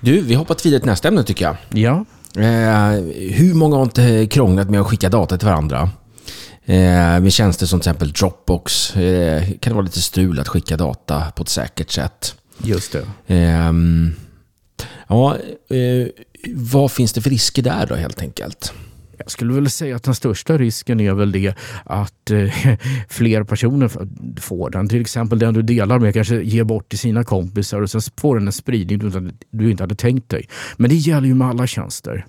Du, 0.00 0.20
vi 0.20 0.34
hoppar 0.34 0.56
vidare 0.64 0.80
till 0.80 0.90
nästa 0.90 1.08
ämne 1.08 1.24
tycker 1.24 1.44
jag. 1.44 1.56
Ja, 1.82 2.04
hur 2.34 3.54
många 3.54 3.76
har 3.76 3.82
inte 3.82 4.26
krånglat 4.26 4.70
med 4.70 4.80
att 4.80 4.86
skicka 4.86 5.08
data 5.08 5.38
till 5.38 5.48
varandra? 5.48 5.90
Eh, 6.64 7.20
med 7.20 7.32
tjänster 7.32 7.66
som 7.66 7.80
till 7.80 7.90
exempel 7.90 8.12
Dropbox 8.12 8.96
eh, 8.96 9.42
kan 9.42 9.70
det 9.70 9.74
vara 9.74 9.84
lite 9.84 10.02
strul 10.02 10.40
att 10.40 10.48
skicka 10.48 10.76
data 10.76 11.32
på 11.36 11.42
ett 11.42 11.48
säkert 11.48 11.90
sätt. 11.90 12.34
just 12.64 12.92
det. 12.92 13.06
Ehm, 13.26 14.14
ja, 15.08 15.36
eh, 15.68 16.06
vad 16.54 16.92
finns 16.92 17.12
det 17.12 17.20
för 17.20 17.30
risker 17.30 17.62
där 17.62 17.86
då 17.86 17.94
helt 17.94 18.22
enkelt? 18.22 18.72
Jag 19.24 19.30
skulle 19.30 19.54
väl 19.54 19.70
säga 19.70 19.96
att 19.96 20.02
den 20.02 20.14
största 20.14 20.58
risken 20.58 21.00
är 21.00 21.12
väl 21.12 21.32
det 21.32 21.54
att 21.84 22.30
eh, 22.30 22.76
fler 23.08 23.44
personer 23.44 23.90
får 24.40 24.70
den. 24.70 24.88
Till 24.88 25.00
exempel 25.00 25.38
den 25.38 25.54
du 25.54 25.62
delar 25.62 25.98
med 25.98 26.14
kanske 26.14 26.42
ger 26.42 26.64
bort 26.64 26.88
till 26.88 26.98
sina 26.98 27.24
kompisar 27.24 27.80
och 27.80 27.90
sen 27.90 28.00
får 28.16 28.38
den 28.38 28.46
en 28.46 28.52
spridning 28.52 28.98
du 28.98 29.06
inte, 29.06 29.34
du 29.50 29.70
inte 29.70 29.82
hade 29.82 29.94
tänkt 29.94 30.28
dig. 30.28 30.48
Men 30.76 30.90
det 30.90 30.96
gäller 30.96 31.28
ju 31.28 31.34
med 31.34 31.48
alla 31.48 31.66
tjänster. 31.66 32.26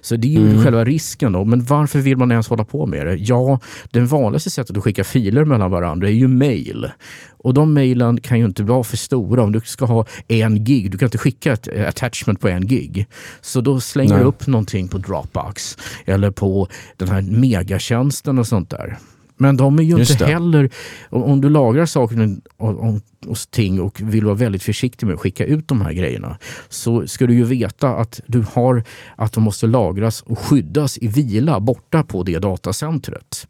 Så 0.00 0.16
det 0.16 0.36
är 0.36 0.40
ju 0.40 0.64
själva 0.64 0.84
risken 0.84 1.32
då. 1.32 1.44
Men 1.44 1.64
varför 1.64 1.98
vill 1.98 2.16
man 2.16 2.30
ens 2.30 2.48
hålla 2.48 2.64
på 2.64 2.86
med 2.86 3.06
det? 3.06 3.14
Ja, 3.14 3.60
det 3.90 4.00
vanligaste 4.00 4.50
sättet 4.50 4.76
att 4.76 4.82
skicka 4.82 5.04
filer 5.04 5.44
mellan 5.44 5.70
varandra 5.70 6.08
är 6.08 6.12
ju 6.12 6.28
mail. 6.28 6.90
Och 7.38 7.54
de 7.54 7.74
mailen 7.74 8.20
kan 8.20 8.38
ju 8.38 8.44
inte 8.44 8.62
vara 8.62 8.84
för 8.84 8.96
stora. 8.96 9.42
Om 9.42 9.52
du 9.52 9.60
ska 9.60 9.84
ha 9.84 10.06
en 10.28 10.64
gig, 10.64 10.90
du 10.90 10.98
kan 10.98 11.06
inte 11.06 11.18
skicka 11.18 11.52
ett 11.52 11.68
eh, 11.72 11.88
attachment 11.88 12.40
på 12.40 12.48
en 12.48 12.66
gig. 12.66 13.06
Så 13.40 13.60
då 13.60 13.80
slänger 13.80 14.14
Nej. 14.14 14.22
du 14.22 14.28
upp 14.28 14.46
någonting 14.46 14.88
på 14.88 14.98
Dropbox 14.98 15.78
eller 16.04 16.30
på 16.30 16.68
den 16.96 17.08
här 17.08 17.22
megatjänsten 17.22 18.38
och 18.38 18.46
sånt 18.46 18.70
där. 18.70 18.98
Men 19.38 19.56
de 19.56 19.78
är 19.78 19.82
ju 19.82 19.98
Just 19.98 20.10
inte 20.10 20.24
det. 20.24 20.32
heller... 20.32 20.70
Om 21.10 21.40
du 21.40 21.48
lagrar 21.50 21.86
saker 21.86 22.36
och, 22.56 22.74
och, 22.88 22.94
och 23.26 23.36
ting 23.50 23.80
och 23.80 24.00
vill 24.00 24.24
vara 24.24 24.34
väldigt 24.34 24.62
försiktig 24.62 25.06
med 25.06 25.14
att 25.14 25.20
skicka 25.20 25.44
ut 25.44 25.68
de 25.68 25.80
här 25.80 25.92
grejerna 25.92 26.38
så 26.68 27.06
ska 27.06 27.26
du 27.26 27.34
ju 27.34 27.44
veta 27.44 27.88
att, 27.88 28.20
du 28.26 28.44
har, 28.52 28.82
att 29.16 29.32
de 29.32 29.42
måste 29.44 29.66
lagras 29.66 30.20
och 30.22 30.38
skyddas 30.38 30.98
i 30.98 31.08
vila 31.08 31.60
borta 31.60 32.02
på 32.02 32.22
det 32.22 32.38
datacentret. 32.38 33.46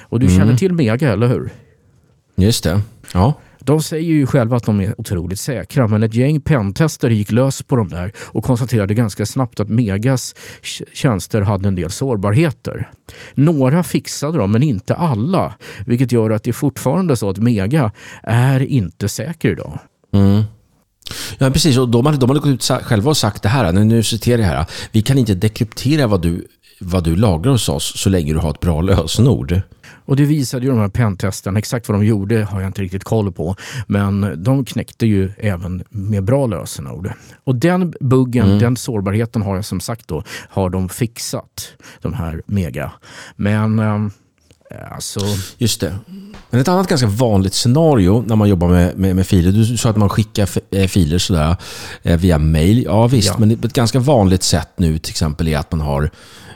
Och 0.00 0.20
du 0.20 0.26
Mm. 0.26 0.38
känner 0.38 0.56
till 0.56 0.72
Mega, 0.72 1.12
eller 1.12 1.26
hur? 1.28 1.50
Just 2.36 2.64
det. 2.64 2.80
Ja. 3.14 3.34
De 3.60 3.82
säger 3.82 4.12
ju 4.12 4.26
själva 4.26 4.56
att 4.56 4.64
de 4.64 4.80
är 4.80 5.00
otroligt 5.00 5.40
säkra, 5.40 5.88
men 5.88 6.02
ett 6.02 6.14
gäng 6.14 6.40
pentestare 6.40 7.14
gick 7.14 7.32
lös 7.32 7.62
på 7.62 7.76
dem 7.76 7.88
där 7.88 8.12
och 8.18 8.44
konstaterade 8.44 8.94
ganska 8.94 9.26
snabbt 9.26 9.60
att 9.60 9.68
Megas 9.68 10.34
tjänster 10.92 11.40
hade 11.40 11.68
en 11.68 11.74
del 11.74 11.90
sårbarheter. 11.90 12.90
Några 13.34 13.82
fixade 13.82 14.38
dem, 14.38 14.52
men 14.52 14.62
inte 14.62 14.94
alla, 14.94 15.54
vilket 15.86 16.12
gör 16.12 16.30
att 16.30 16.44
det 16.44 16.50
är 16.50 16.52
fortfarande 16.52 17.16
så 17.16 17.30
att 17.30 17.38
Mega 17.38 17.92
är 18.22 18.60
inte 18.60 19.08
säker 19.08 19.50
idag. 19.50 19.78
Mm. 20.12 20.42
Ja, 21.38 21.50
precis. 21.50 21.78
Och 21.78 21.88
de 21.88 22.06
hade, 22.06 22.18
de 22.18 22.30
hade 22.30 22.40
gått 22.40 22.48
ut 22.48 22.82
själva 22.82 23.10
och 23.10 23.16
sagt 23.16 23.42
det 23.42 23.48
här. 23.48 23.72
Nu, 23.72 23.84
nu 23.84 24.02
citerar 24.02 24.42
jag 24.42 24.48
här. 24.48 24.66
Vi 24.92 25.02
kan 25.02 25.18
inte 25.18 25.34
dekryptera 25.34 26.06
vad 26.06 26.22
du, 26.22 26.46
vad 26.80 27.04
du 27.04 27.16
lagrar 27.16 27.52
hos 27.52 27.68
oss 27.68 27.92
så 27.96 28.10
länge 28.10 28.32
du 28.32 28.38
har 28.38 28.50
ett 28.50 28.60
bra 28.60 28.80
lösenord. 28.80 29.60
Och 30.04 30.16
det 30.16 30.24
visade 30.24 30.64
ju 30.66 30.70
de 30.70 30.78
här 30.80 30.88
pentesterna. 30.88 31.58
Exakt 31.58 31.88
vad 31.88 31.98
de 32.00 32.06
gjorde 32.06 32.44
har 32.44 32.60
jag 32.60 32.68
inte 32.68 32.82
riktigt 32.82 33.04
koll 33.04 33.32
på. 33.32 33.56
Men 33.86 34.42
de 34.44 34.64
knäckte 34.64 35.06
ju 35.06 35.30
även 35.38 35.84
med 35.90 36.24
bra 36.24 36.46
lösenord. 36.46 37.12
Och 37.44 37.54
den 37.56 37.94
buggen, 38.00 38.58
den 38.58 38.76
sårbarheten 38.76 39.42
har 39.42 39.54
jag 39.56 39.64
som 39.64 39.80
sagt 39.80 40.08
då, 40.08 40.22
har 40.48 40.70
de 40.70 40.88
fixat. 40.88 41.72
De 42.02 42.12
här 42.14 42.42
Mega. 42.46 42.92
Men 43.36 43.78
ehm, 43.78 44.10
alltså, 44.90 45.20
Just 45.58 45.80
det. 45.80 45.98
Men 46.50 46.60
ett 46.60 46.68
annat 46.68 46.88
ganska 46.88 47.06
vanligt 47.06 47.54
scenario 47.54 48.24
när 48.26 48.36
man 48.36 48.48
jobbar 48.48 48.68
med, 48.68 48.98
med, 48.98 49.16
med 49.16 49.26
filer. 49.26 49.52
Du 49.52 49.76
sa 49.76 49.90
att 49.90 49.96
man 49.96 50.08
skickar 50.08 50.48
eh, 50.70 50.86
filer 50.86 51.18
sådär 51.18 51.56
eh, 52.02 52.18
via 52.18 52.38
mail. 52.38 52.82
Ja 52.84 53.06
visst, 53.06 53.28
Ja. 53.28 53.34
men 53.38 53.50
ett 53.50 53.72
ganska 53.72 53.98
vanligt 53.98 54.42
sätt 54.42 54.68
nu 54.76 54.98
till 54.98 55.10
exempel 55.10 55.48
är 55.48 55.58
att 55.58 55.72
man 55.72 55.80
har 55.80 56.10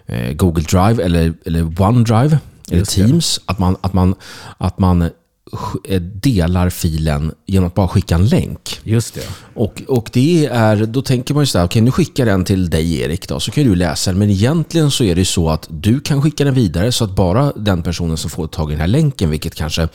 eh, 0.07 0.33
Google 0.33 0.63
Drive 0.65 1.05
eller, 1.05 1.35
eller 1.45 1.83
OneDrive 1.83 2.39
eller. 2.71 2.85
Teams. 2.85 3.41
Att 3.47 3.59
man, 3.59 3.77
att 3.81 3.93
man, 3.93 4.15
att 4.59 4.79
man 4.79 5.03
eh, 5.03 6.01
delar 6.01 6.71
filen 6.71 7.33
genom 7.47 7.67
att 7.67 7.75
bara 7.75 7.89
skicka 7.89 8.15
en 8.15 8.27
länk. 8.27 8.81
just 8.85 9.15
det. 9.15 9.29
Och, 9.55 9.83
och 9.89 10.11
det 10.13 10.47
är, 10.47 10.87
då 10.87 11.03
tänker 11.03 11.35
man 11.35 11.43
ju 11.43 11.47
sådär, 11.47 11.65
okej 11.65 11.83
nu 11.83 11.91
skickar 11.91 12.27
den 12.27 12.45
till 12.45 12.71
dig 12.71 13.01
Erik 13.01 13.29
då, 13.29 13.41
så 13.41 13.51
kan 13.51 13.65
du 13.65 13.75
läsa 13.75 14.11
den. 14.11 14.19
Men 14.19 14.31
egentligen 14.31 14.91
så 14.91 15.05
är 15.05 15.15
det 15.15 15.21
ju 15.21 15.25
så 15.25 15.51
att 15.51 15.67
du 15.71 16.01
kan 16.01 16.23
skicka 16.23 16.45
den 16.45 16.55
vidare 16.55 16.93
så 16.93 17.05
att 17.05 17.17
bara 17.17 17.53
den 17.53 17.83
personen 17.83 18.17
som 18.17 18.31
får 18.31 18.47
tag 18.47 18.71
i 18.71 18.73
den 18.73 18.81
här 18.81 18.89
länken, 18.89 19.31
vilket 19.31 19.55
kanske 19.55 19.89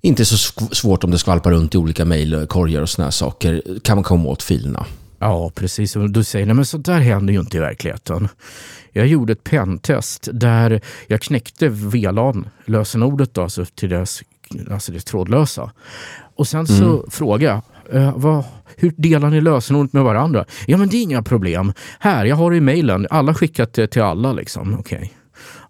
inte 0.00 0.22
är 0.22 0.24
så 0.24 0.36
svårt 0.74 1.04
om 1.04 1.10
det 1.10 1.18
skvalpar 1.18 1.50
runt 1.50 1.74
i 1.74 1.78
olika 1.78 2.04
mejlkorgar 2.04 2.82
och 2.82 2.88
sådana 2.88 3.06
här 3.06 3.10
saker, 3.10 3.62
kan 3.82 3.96
man 3.96 4.04
komma 4.04 4.28
åt 4.28 4.42
filerna. 4.42 4.86
Ja, 5.22 5.50
precis. 5.54 5.96
Och 5.96 6.10
du 6.10 6.24
säger, 6.24 6.46
nej 6.46 6.54
men 6.54 6.64
så 6.64 6.78
där 6.78 6.98
händer 7.00 7.32
ju 7.34 7.40
inte 7.40 7.56
i 7.56 7.60
verkligheten. 7.60 8.28
Jag 8.92 9.06
gjorde 9.06 9.32
ett 9.32 9.44
pentest 9.44 10.28
där 10.32 10.80
jag 11.06 11.20
knäckte 11.20 11.68
VLAN, 11.68 12.48
lösenordet 12.64 13.34
då, 13.34 13.42
alltså 13.42 13.64
till 13.64 13.88
deras, 13.88 14.22
alltså 14.70 14.92
det 14.92 15.00
trådlösa. 15.00 15.70
Och 16.36 16.48
sen 16.48 16.66
så 16.66 17.06
frågade 17.10 17.44
jag, 17.44 17.62
eh, 18.02 18.12
vad, 18.16 18.44
hur 18.76 18.92
delar 18.96 19.30
ni 19.30 19.40
lösenordet 19.40 19.92
med 19.92 20.02
varandra? 20.04 20.44
Ja 20.66 20.76
men 20.76 20.88
det 20.88 20.96
är 20.96 21.02
inga 21.02 21.22
problem. 21.22 21.72
Här, 21.98 22.24
jag 22.24 22.36
har 22.36 22.50
det 22.50 22.56
i 22.56 22.60
mejlen. 22.60 23.06
Alla 23.10 23.34
skickat 23.34 23.72
det 23.72 23.86
till 23.86 24.02
alla 24.02 24.32
liksom. 24.32 24.76
Okej. 24.78 25.12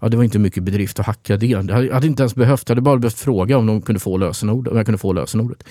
Ja, 0.00 0.08
det 0.08 0.16
var 0.16 0.24
inte 0.24 0.38
mycket 0.38 0.62
bedrift 0.62 1.00
att 1.00 1.06
hacka 1.06 1.36
det. 1.36 1.46
Jag 1.46 1.70
hade- 1.92 2.06
inte 2.06 2.22
ens 2.22 2.34
behövt, 2.34 2.68
jag 2.68 2.74
hade 2.74 2.82
bara 2.82 2.96
behövt 2.98 3.18
fråga 3.18 3.58
om 3.58 3.66
de 3.66 3.82
kunde 3.82 4.00
få 4.00 4.16
lösenord, 4.16 4.68
om 4.68 4.76
jag 4.76 4.86
kunde 4.86 4.98
få 4.98 5.12
lösenordet. 5.12 5.64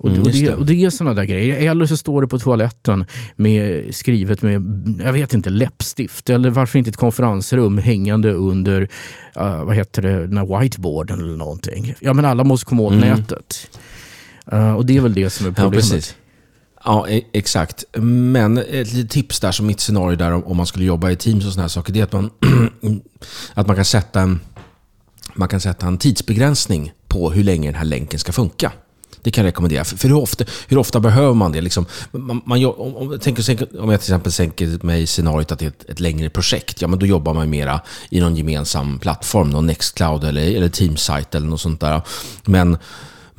Och, 0.00 0.08
Mm, 0.08 0.22
och, 0.22 0.26
det, 0.32 0.40
det. 0.46 0.54
och 0.54 0.66
det 0.66 0.84
är 0.84 0.90
sådana 0.90 1.14
där 1.14 1.24
grejer. 1.24 1.70
Eller 1.70 1.86
så 1.86 1.96
står 1.96 2.22
det 2.22 2.28
på 2.28 2.38
toaletten 2.38 3.04
med, 3.36 3.94
skrivet 3.94 4.42
med, 4.42 4.62
jag 5.04 5.12
vet 5.12 5.34
inte, 5.34 5.50
läppstift. 5.50 6.30
Eller 6.30 6.50
varför 6.50 6.78
inte 6.78 6.88
ett 6.90 6.96
konferensrum 6.96 7.78
hängande 7.78 8.32
under, 8.32 8.80
uh, 8.82 9.64
vad 9.64 9.74
heter 9.76 10.02
det, 10.02 10.26
den 10.26 10.38
här 10.38 10.60
whiteboarden 10.60 11.20
eller 11.20 11.36
någonting. 11.36 11.94
Ja 12.00 12.12
men 12.12 12.24
alla 12.24 12.44
måste 12.44 12.66
komma 12.66 12.82
åt 12.82 12.92
Mm. 12.92 13.08
nätet. 13.08 13.70
Uh, 14.52 14.72
och 14.72 14.86
det 14.86 14.96
är 14.96 15.00
väl 15.00 15.14
det 15.14 15.30
som 15.30 15.46
är 15.46 15.50
Ja, 15.50 15.54
problemet. 15.54 15.90
precis. 15.90 16.14
Ja, 16.84 17.08
e- 17.08 17.22
exakt. 17.32 17.84
Men 18.02 18.58
ett 18.58 18.92
litet 18.92 19.10
tips 19.10 19.40
där 19.40 19.52
som 19.52 19.66
mitt 19.66 19.80
scenario 19.80 20.16
där 20.16 20.32
om, 20.32 20.44
om 20.44 20.56
man 20.56 20.66
skulle 20.66 20.84
jobba 20.84 21.10
i 21.10 21.16
teams 21.16 21.46
och 21.46 21.52
sådana 21.52 21.62
här 21.64 21.68
saker, 21.68 21.92
det 21.92 22.00
är 22.00 22.04
att 22.04 22.12
man, 22.12 22.30
att 23.54 23.66
man 23.66 23.76
kan 23.76 23.84
sätta 23.84 24.20
en 24.20 24.40
man 25.34 25.48
kan 25.48 25.60
sätta 25.60 25.86
en 25.86 25.98
tidsbegränsning 25.98 26.92
på 27.08 27.30
hur 27.30 27.44
länge 27.44 27.68
den 27.68 27.74
här 27.74 27.84
länken 27.84 28.18
ska 28.20 28.32
funka. 28.32 28.72
Det 29.22 29.30
kan 29.30 29.44
jag 29.44 29.48
rekommendera. 29.48 29.84
För, 29.84 29.96
för 29.96 30.08
hur, 30.08 30.16
ofta, 30.16 30.44
hur 30.68 30.78
ofta 30.78 31.00
behöver 31.00 31.34
man 31.34 31.52
det? 31.52 31.60
Liksom, 31.60 31.86
man, 32.10 32.42
man, 32.44 32.64
om, 32.64 32.96
om, 32.96 33.20
jag 33.36 33.40
om 33.80 33.90
jag 33.90 34.00
till 34.00 34.14
exempel 34.14 34.32
tänker 34.32 34.86
mig 34.86 35.02
i 35.02 35.06
scenariot 35.06 35.52
att 35.52 35.58
det 35.58 35.64
är 35.64 35.68
ett, 35.68 35.90
ett 35.90 36.00
längre 36.00 36.30
projekt, 36.30 36.82
ja 36.82 36.88
men 36.88 36.98
då 36.98 37.06
jobbar 37.06 37.34
man 37.34 37.50
mera 37.50 37.80
i 38.10 38.20
någon 38.20 38.36
gemensam 38.36 38.98
plattform, 38.98 39.50
någon 39.50 39.66
Nextcloud 39.66 40.24
eller, 40.24 40.42
eller 40.56 40.68
Teamsite 40.68 41.38
eller 41.38 41.48
något 41.48 41.60
sånt 41.60 41.80
där. 41.80 42.02
Men, 42.44 42.78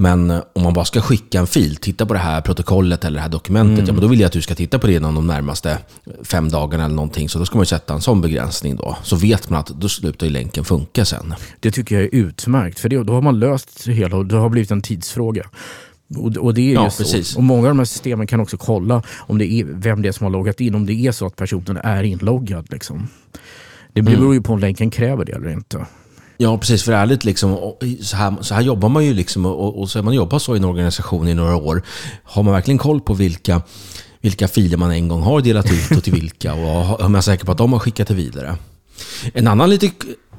men 0.02 0.32
eh, 0.32 0.40
om 0.54 0.64
man 0.64 0.74
bara 0.74 0.86
ska 0.86 1.02
skicka 1.02 1.40
en 1.40 1.48
fil, 1.48 1.76
titta 1.76 2.06
på 2.06 2.14
det 2.14 2.20
här 2.20 2.42
protokollet 2.42 3.06
eller 3.06 3.16
det 3.16 3.22
här 3.22 3.30
dokumentet, 3.30 3.88
ja 3.88 3.94
men 3.94 4.02
då 4.02 4.08
vill 4.08 4.20
jag 4.20 4.28
att 4.28 4.34
du 4.34 4.42
ska 4.42 4.56
titta 4.56 4.80
på 4.80 4.88
det 4.88 4.94
inom 4.94 5.16
de 5.16 5.28
närmaste 5.28 5.78
fem 6.24 6.50
dagarna 6.50 6.86
eller 6.86 6.96
någonting. 6.96 7.30
Så 7.30 7.40
då 7.40 7.46
ska 7.46 7.58
man 7.58 7.66
sätta 7.66 7.94
en 7.94 8.02
sån 8.02 8.22
begränsning 8.22 8.76
då. 8.76 8.98
Så 9.04 9.16
vet 9.16 9.50
man 9.50 9.60
att 9.60 9.68
då 9.68 9.90
slutar 9.90 10.28
ju 10.28 10.32
länken 10.34 10.66
funka 10.66 11.06
sen. 11.06 11.34
Det 11.60 11.72
tycker 11.72 11.96
jag 11.96 12.04
är 12.04 12.10
utmärkt. 12.16 12.80
För 12.80 12.90
det, 12.90 13.04
då 13.04 13.14
har 13.14 13.22
man 13.22 13.40
löst 13.40 13.86
det 13.86 13.92
hela 13.94 14.18
och 14.18 14.26
det 14.26 14.36
har 14.36 14.50
blivit 14.50 14.72
en 14.72 14.82
tidsfråga. 14.82 15.44
Och, 16.40 16.54
det 16.54 16.62
är 16.62 16.74
Ja, 16.74 16.90
så. 16.90 17.04
precis. 17.04 17.36
Och 17.38 17.44
många 17.44 17.62
av 17.62 17.68
de 17.68 17.78
här 17.80 17.86
systemen 17.86 18.28
kan 18.28 18.40
också 18.40 18.58
kolla 18.58 19.04
om 19.20 19.38
det 19.38 19.46
är, 19.54 19.64
vem 19.66 20.02
det 20.02 20.08
är 20.08 20.12
som 20.12 20.24
har 20.24 20.32
loggat 20.32 20.62
in. 20.62 20.76
Om 20.76 20.86
det 20.86 20.94
är 20.94 21.12
så 21.12 21.26
att 21.26 21.36
personen 21.36 21.78
är 21.78 22.04
inloggad. 22.04 22.68
Liksom. 22.72 23.08
Det 23.94 24.00
Mm. 24.00 24.14
beror 24.14 24.34
ju 24.34 24.42
på 24.42 24.54
om 24.54 24.60
länken 24.60 24.90
kräver 24.90 25.26
det 25.26 25.32
eller 25.32 25.50
inte. 25.50 25.86
Ja, 26.42 26.58
precis. 26.58 26.84
För 26.84 26.92
ärligt, 26.92 27.24
liksom, 27.24 27.74
så, 28.02 28.16
här, 28.16 28.36
så 28.42 28.54
här 28.54 28.62
jobbar 28.62 28.90
man 28.90 29.06
ju. 29.06 29.14
Liksom, 29.14 29.46
och, 29.46 29.80
och 29.80 29.90
så 29.90 30.00
har 30.00 30.04
man 30.04 30.14
jobbat 30.14 30.42
så 30.42 30.56
i 30.56 30.58
en 30.58 30.66
organisation 30.66 31.28
i 31.28 31.34
några 31.34 31.56
år. 31.56 31.82
Har 32.24 32.44
man 32.44 32.54
verkligen 32.54 32.78
koll 32.78 33.02
på 33.02 33.14
vilka, 33.14 33.62
vilka 34.22 34.48
filer 34.48 34.78
man 34.78 34.92
en 34.92 35.08
gång 35.08 35.22
har 35.22 35.42
delat 35.42 35.72
ut 35.72 35.98
och 35.98 36.04
till 36.04 36.14
vilka? 36.14 36.54
Och 36.54 37.04
är 37.04 37.08
man 37.08 37.24
säker 37.24 37.46
på 37.46 37.52
att 37.52 37.58
de 37.58 37.74
har 37.74 37.80
skickat 37.80 38.08
det 38.08 38.14
vidare? 38.14 38.58
En 39.34 39.48
annan, 39.48 39.70
lite, 39.70 39.92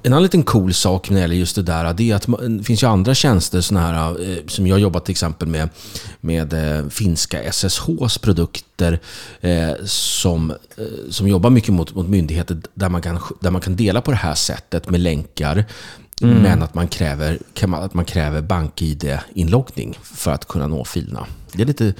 en 0.02 0.12
annan 0.12 0.22
liten 0.22 0.42
cool 0.42 0.74
sak 0.74 1.10
när 1.10 1.16
det 1.16 1.20
gäller 1.20 1.34
just 1.34 1.56
det 1.56 1.62
där, 1.62 1.94
det 1.94 2.10
är 2.10 2.14
att 2.14 2.26
det 2.58 2.64
finns 2.64 2.82
ju 2.82 2.86
andra 2.86 3.14
tjänster 3.14 3.60
såna 3.60 3.80
här, 3.80 4.30
eh, 4.30 4.46
som 4.46 4.66
jag 4.66 4.78
jobbat 4.78 5.04
till 5.04 5.12
exempel 5.12 5.48
med, 5.48 5.68
med 6.20 6.52
eh, 6.52 6.88
finska 6.88 7.52
SSHs 7.52 8.18
produkter 8.18 9.00
eh, 9.40 9.72
som, 9.84 10.52
som 11.10 11.28
jobbar 11.28 11.50
mycket 11.50 11.74
mot, 11.74 11.94
mot 11.94 12.08
myndigheter 12.08 12.60
där 12.74 12.88
man, 12.88 13.02
kan, 13.02 13.20
där 13.40 13.50
man 13.50 13.60
kan 13.60 13.76
dela 13.76 14.00
på 14.00 14.10
det 14.10 14.16
här 14.16 14.34
sättet 14.34 14.90
med 14.90 15.00
länkar. 15.00 15.64
Men 16.22 16.62
att 16.62 16.74
man 16.74 16.88
kräver, 16.88 17.38
att 17.60 17.94
man 17.94 18.04
kräver 18.04 18.40
BankID-inloggning 18.40 19.98
för 20.02 20.30
att 20.32 20.48
kunna 20.48 20.66
nå 20.66 20.84
filerna. 20.84 21.26
Det 21.52 21.62
är 21.62 21.66
lite 21.66 21.94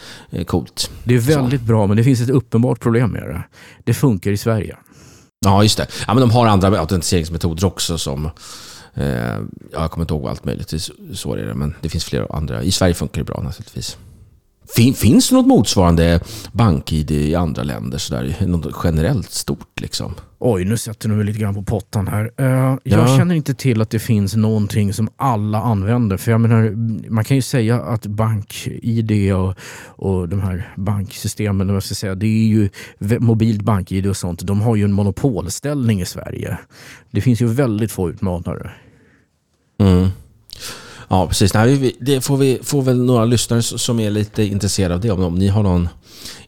coolt. 0.47 0.91
Det 1.05 1.15
är 1.15 1.19
väldigt 1.19 1.63
bra 1.63 1.87
men 1.87 1.97
det 1.97 2.05
finns 2.05 2.21
ett 2.21 2.31
uppenbart 2.31 2.81
problem 2.81 3.11
med 3.11 3.23
det. 3.23 3.43
Det 3.85 3.95
funkar 3.95 4.31
i 4.31 4.37
Sverige. 4.37 4.77
Ja, 5.45 5.63
just 5.63 5.77
det. 5.77 5.87
Ja, 6.07 6.15
men 6.15 6.21
de 6.21 6.31
har 6.31 6.47
andra 6.47 6.79
autentiseringsmetoder 6.81 7.65
också 7.65 7.99
som... 7.99 8.31
Eh, 8.95 9.39
jag 9.73 9.91
kommer 9.91 10.05
inte 10.05 10.15
ihåg 10.15 10.29
allt 10.29 10.45
möjligt, 10.45 10.75
så 11.15 11.35
är 11.35 11.47
det. 11.47 11.55
Men 11.55 11.75
det 11.81 11.89
finns 11.89 12.05
flera 12.05 12.27
andra. 12.37 12.63
I 12.63 12.71
Sverige 12.71 12.95
funkar 12.95 13.21
det 13.21 13.25
bra 13.25 13.41
naturligtvis. 13.43 13.97
Fin, 14.77 14.95
finns 14.95 15.29
det 15.29 15.35
något 15.37 15.47
motsvarande 15.47 16.21
BankID 16.53 17.11
i 17.11 17.35
andra 17.35 17.63
länder? 17.63 17.99
Sådär, 17.99 18.47
något 18.47 18.75
generellt 18.85 19.31
stort 19.31 19.81
liksom? 19.81 20.15
Oj, 20.39 20.65
nu 20.65 20.77
sätter 20.77 21.09
du 21.09 21.15
mig 21.15 21.25
lite 21.25 21.39
grann 21.39 21.55
på 21.55 21.63
pottan 21.63 22.09
här. 22.09 22.31
Eh, 22.37 22.47
jag 22.47 22.79
Ja. 23.09 23.17
känner 23.19 23.35
inte 23.35 23.55
till 23.55 23.81
att 23.83 23.91
det 23.91 23.99
finns 23.99 24.37
någonting 24.37 24.93
som 24.93 25.09
alla 25.17 25.59
använder. 25.63 26.17
För 26.17 26.31
jag 26.31 26.41
menar, 26.41 26.71
man 27.11 27.25
kan 27.25 27.37
ju 27.37 27.43
säga 27.43 27.81
att 27.83 28.07
BankID 28.07 29.33
och, 29.35 29.55
och 29.87 30.29
de 30.29 30.41
här 30.41 30.73
banksystemen, 30.77 31.73
vad 31.75 31.85
ska 31.85 31.95
säga, 31.95 32.15
det 32.15 32.27
är 32.27 32.47
ju 32.49 32.69
mobilt 33.19 33.63
BankID 33.63 34.07
och 34.07 34.17
sånt. 34.17 34.47
De 34.47 34.61
har 34.61 34.77
ju 34.77 34.85
en 34.85 34.93
monopolställning 34.93 36.01
i 36.01 36.07
Sverige. 36.07 36.59
Det 37.11 37.21
finns 37.21 37.41
ju 37.43 37.47
väldigt 37.47 37.93
få 37.93 38.11
utmanare. 38.11 38.71
Mm. 39.81 40.09
Ja, 41.13 41.27
precis. 41.27 41.55
Nej, 41.55 41.75
vi, 41.75 41.97
det 42.01 42.21
får 42.21 42.37
vi 42.37 42.59
får 42.63 42.83
väl 42.83 43.03
några 43.03 43.25
lyssnare 43.25 43.63
som 43.63 44.01
är 44.01 44.11
lite 44.11 44.43
intresserade 44.43 44.95
av 44.95 45.01
det. 45.01 45.11
Om, 45.11 45.25
om 45.25 45.35
ni 45.35 45.49
har 45.49 45.63
någon 45.63 45.89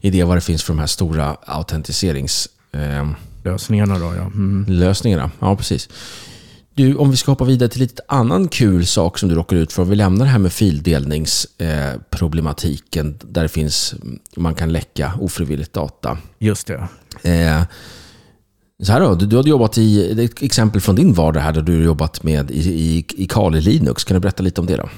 idé 0.01 0.23
vad 0.23 0.37
det 0.37 0.41
finns 0.41 0.63
för 0.63 0.73
de 0.73 0.79
här 0.79 0.87
stora 0.87 1.37
autentiseringslösningarna. 1.45 3.15
Lösningarna 3.43 3.99
då, 3.99 4.05
ja. 4.05 4.21
Mm. 4.21 4.65
lösningarna. 4.67 5.31
Ja, 5.39 5.55
precis. 5.55 5.89
Du, 6.73 6.95
om 6.95 7.11
vi 7.11 7.17
ska 7.17 7.31
hoppa 7.31 7.45
vidare 7.45 7.69
till 7.69 7.81
lite 7.81 8.01
annan 8.07 8.47
kul 8.47 8.85
sak 8.85 9.17
som 9.17 9.29
du 9.29 9.35
råkar 9.35 9.57
ut 9.57 9.73
för. 9.73 9.83
Vi 9.83 9.95
lämnar 9.95 10.25
det 10.25 10.31
här 10.31 10.39
med 10.39 10.53
fildelningsproblematiken 10.53 13.19
där 13.21 13.41
det 13.41 13.49
finns, 13.49 13.95
man 14.35 14.55
kan 14.55 14.71
läcka 14.71 15.13
ofrivilligt 15.19 15.73
data. 15.73 16.17
Just 16.39 16.67
det. 16.67 16.87
Eh, 17.23 17.63
så 18.83 18.91
här 18.91 18.99
då, 18.99 19.15
du, 19.15 19.25
du 19.25 19.37
hade 19.37 19.49
jobbat 19.49 19.77
i, 19.77 20.23
ett 20.23 20.41
exempel 20.41 20.81
från 20.81 20.95
din 20.95 21.13
vardag 21.13 21.41
här, 21.41 21.53
där 21.53 21.61
du 21.61 21.75
har 21.75 21.83
jobbat 21.83 22.23
med 22.23 22.51
i, 22.51 22.69
i, 22.69 23.05
i 23.09 23.27
Kali 23.27 23.61
Linux. 23.61 24.03
Kan 24.03 24.15
du 24.15 24.21
berätta 24.21 24.43
lite 24.43 24.61
om 24.61 24.67
det 24.67 24.77
då? 24.77 24.89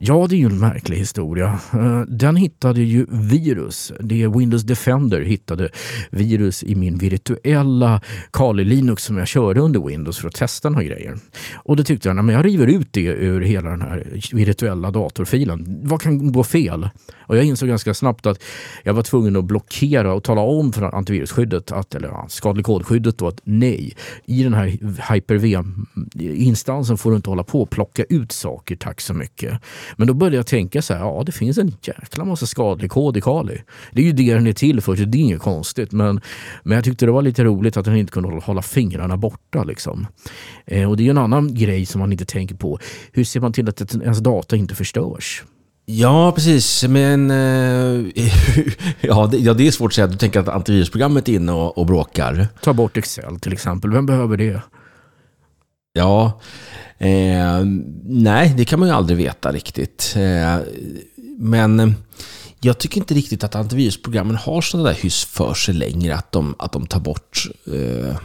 Ja, 0.00 0.26
det 0.28 0.36
är 0.36 0.38
ju 0.38 0.46
en 0.46 0.58
märklig 0.58 0.96
historia. 0.96 1.58
Eh, 1.72 2.00
den 2.00 2.36
hittade 2.36 2.80
ju 2.80 3.06
virus. 3.10 3.92
Det 4.00 4.22
är 4.22 4.28
Windows 4.28 4.62
Defender 4.62 5.20
hittade 5.20 5.68
virus 6.10 6.64
i 6.64 6.74
min 6.74 6.98
virtuella 6.98 8.00
Kali 8.32 8.64
Linux 8.64 9.04
som 9.04 9.16
jag 9.16 9.28
körde 9.28 9.60
under 9.60 9.80
Windows 9.80 10.18
för 10.18 10.28
att 10.28 10.34
testa 10.34 10.70
några 10.70 10.84
grejer. 10.84 11.16
Och 11.54 11.76
då 11.76 11.84
tyckte 11.84 12.08
jag 12.08 12.18
att 12.18 12.32
jag 12.32 12.44
river 12.44 12.66
ut 12.66 12.88
det 12.90 13.00
ur 13.04 13.40
hela 13.40 13.70
den 13.70 13.82
här 13.82 14.20
virtuella 14.32 14.90
datorfilen. 14.90 15.80
Vad 15.82 16.02
kan 16.02 16.32
gå 16.32 16.44
fel? 16.44 16.88
Och 17.28 17.36
jag 17.36 17.44
insåg 17.44 17.68
ganska 17.68 17.94
snabbt 17.94 18.26
att 18.26 18.42
jag 18.84 18.94
var 18.94 19.02
tvungen 19.02 19.36
att 19.36 19.44
blockera 19.44 20.14
och 20.14 20.24
tala 20.24 20.40
om 20.40 20.72
för 20.72 20.82
antivirusskyddet, 20.82 21.72
att, 21.72 21.94
eller 21.94 22.08
ja, 22.08 22.26
skadlig 22.28 22.64
kodskyddet 22.64 23.18
då, 23.18 23.28
att 23.28 23.40
nej, 23.44 23.96
i 24.24 24.42
den 24.42 24.54
här 24.54 24.66
Hyper-V-instansen 25.12 26.98
får 26.98 27.10
du 27.10 27.16
inte 27.16 27.30
hålla 27.30 27.42
på 27.42 27.62
och 27.62 27.70
plocka 27.70 28.04
ut 28.08 28.32
saker, 28.32 28.76
tack 28.76 29.00
så 29.00 29.14
mycket. 29.14 29.60
Men 29.96 30.08
då 30.08 30.14
började 30.14 30.36
jag 30.36 30.46
tänka 30.46 30.82
så 30.82 30.94
här, 30.94 31.00
ja 31.00 31.22
det 31.26 31.32
finns 31.32 31.58
en 31.58 31.72
jäkla 31.82 32.24
massa 32.24 32.46
skadlig 32.46 32.90
kod 32.90 33.16
i 33.16 33.20
Kali. 33.20 33.62
Det 33.92 34.00
är 34.00 34.06
ju 34.06 34.12
det 34.12 34.34
den 34.34 34.46
är 34.46 34.52
till 34.52 34.80
för, 34.80 34.96
så 34.96 35.04
det 35.04 35.18
är 35.18 35.20
inget 35.20 35.40
konstigt. 35.40 35.92
Men, 35.92 36.20
men 36.62 36.76
jag 36.76 36.84
tyckte 36.84 37.06
det 37.06 37.12
var 37.12 37.22
lite 37.22 37.44
roligt 37.44 37.76
att 37.76 37.84
den 37.84 37.96
inte 37.96 38.12
kunde 38.12 38.40
hålla 38.40 38.62
fingrarna 38.62 39.16
borta. 39.16 39.64
Liksom. 39.64 40.06
Eh, 40.66 40.90
och 40.90 40.96
det 40.96 41.02
är 41.02 41.04
ju 41.04 41.10
en 41.10 41.18
annan 41.18 41.54
grej 41.54 41.86
som 41.86 41.98
man 41.98 42.12
inte 42.12 42.24
tänker 42.24 42.54
på. 42.54 42.78
Hur 43.12 43.24
ser 43.24 43.40
man 43.40 43.52
till 43.52 43.68
att 43.68 43.94
ens 43.94 44.18
data 44.18 44.56
inte 44.56 44.74
förstörs? 44.74 45.44
Ja, 45.90 46.32
precis. 46.32 46.84
Men 46.84 47.30
eh, 47.30 48.06
ja, 49.00 49.26
det, 49.26 49.38
ja, 49.38 49.54
det 49.54 49.66
är 49.66 49.70
svårt 49.70 49.90
att 49.90 49.94
säga. 49.94 50.06
Du 50.06 50.16
tänker 50.16 50.40
att 50.40 50.48
antivirusprogrammet 50.48 51.28
är 51.28 51.32
inne 51.32 51.52
och, 51.52 51.78
och 51.78 51.86
bråkar. 51.86 52.48
Ta 52.62 52.72
bort 52.72 52.96
Excel 52.96 53.40
till 53.40 53.52
exempel. 53.52 53.92
Vem 53.92 54.06
behöver 54.06 54.36
det? 54.36 54.62
Ja, 55.98 56.40
eh, 56.98 57.64
nej, 58.04 58.54
det 58.56 58.64
kan 58.64 58.78
man 58.78 58.88
ju 58.88 58.94
aldrig 58.94 59.18
veta 59.18 59.52
riktigt. 59.52 60.14
Eh, 60.16 60.58
men 61.38 61.94
jag 62.60 62.78
tycker 62.78 63.00
inte 63.00 63.14
riktigt 63.14 63.44
att 63.44 63.54
antivirusprogrammen 63.54 64.36
har 64.36 64.60
sådana 64.60 64.88
där 64.88 64.96
hyss 64.96 65.24
för 65.24 65.54
sig 65.54 65.74
längre. 65.74 66.14
Att 66.14 66.32
de, 66.32 66.54
att 66.58 66.72
de 66.72 66.86
tar 66.86 67.00
bort 67.00 67.48
eh, 67.66 68.16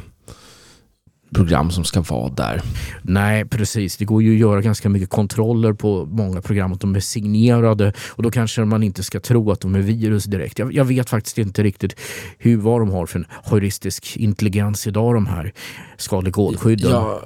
program 1.34 1.72
som 1.72 1.84
ska 1.84 2.02
vara 2.02 2.30
där. 2.30 2.62
Nej, 3.02 3.46
precis. 3.46 3.98
Det 3.98 4.06
går 4.06 4.24
ju 4.24 4.34
att 4.34 4.40
göra 4.40 4.62
ganska 4.62 4.90
mycket 4.90 5.10
kontroller 5.10 5.74
på 5.74 6.06
många 6.06 6.42
program. 6.42 6.74
Att 6.74 6.80
de 6.80 6.96
är 6.96 7.00
signerade 7.00 7.94
och 8.10 8.24
då 8.24 8.32
kanske 8.32 8.66
man 8.66 8.84
inte 8.84 9.04
ska 9.04 9.20
tro 9.20 9.52
att 9.52 9.62
de 9.62 9.76
är 9.76 9.80
virus 9.80 10.24
direkt. 10.24 10.60
Jag, 10.60 10.74
jag 10.74 10.86
vet 10.86 11.10
faktiskt 11.10 11.38
inte 11.38 11.64
riktigt 11.64 12.00
hur, 12.38 12.58
vad 12.58 12.82
de 12.82 12.90
har 12.92 13.06
för 13.06 13.20
en 13.20 13.26
heuristisk 13.44 14.18
intelligens 14.18 14.88
idag, 14.88 15.14
de 15.14 15.28
här 15.28 15.54
skadlig 15.98 16.34
kodskydden. 16.34 16.92
Ja, 16.92 17.22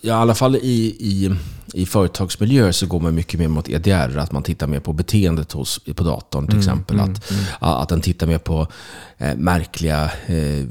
ja, 0.00 0.18
i 0.18 0.20
alla 0.20 0.34
fall 0.34 0.56
i, 0.56 0.96
i 0.98 1.30
i 1.72 1.86
företagsmiljöer 1.86 2.72
så 2.72 2.86
går 2.86 3.00
man 3.00 3.14
mycket 3.14 3.40
mer 3.40 3.48
mot 3.48 3.68
EDR, 3.68 4.18
att 4.18 4.32
man 4.32 4.42
tittar 4.42 4.66
mer 4.66 4.80
på 4.80 4.92
beteendet 4.92 5.52
hos, 5.52 5.80
på 5.94 6.04
datorn 6.04 6.46
till 6.46 6.54
mm, 6.54 6.58
exempel. 6.58 6.98
Mm, 6.98 7.10
att, 7.10 7.30
mm. 7.30 7.44
att 7.60 7.88
den 7.88 8.00
tittar 8.00 8.26
mer 8.26 8.38
på 8.38 8.66
eh, 9.18 9.36
märkliga 9.36 10.10
eh, 10.26 10.64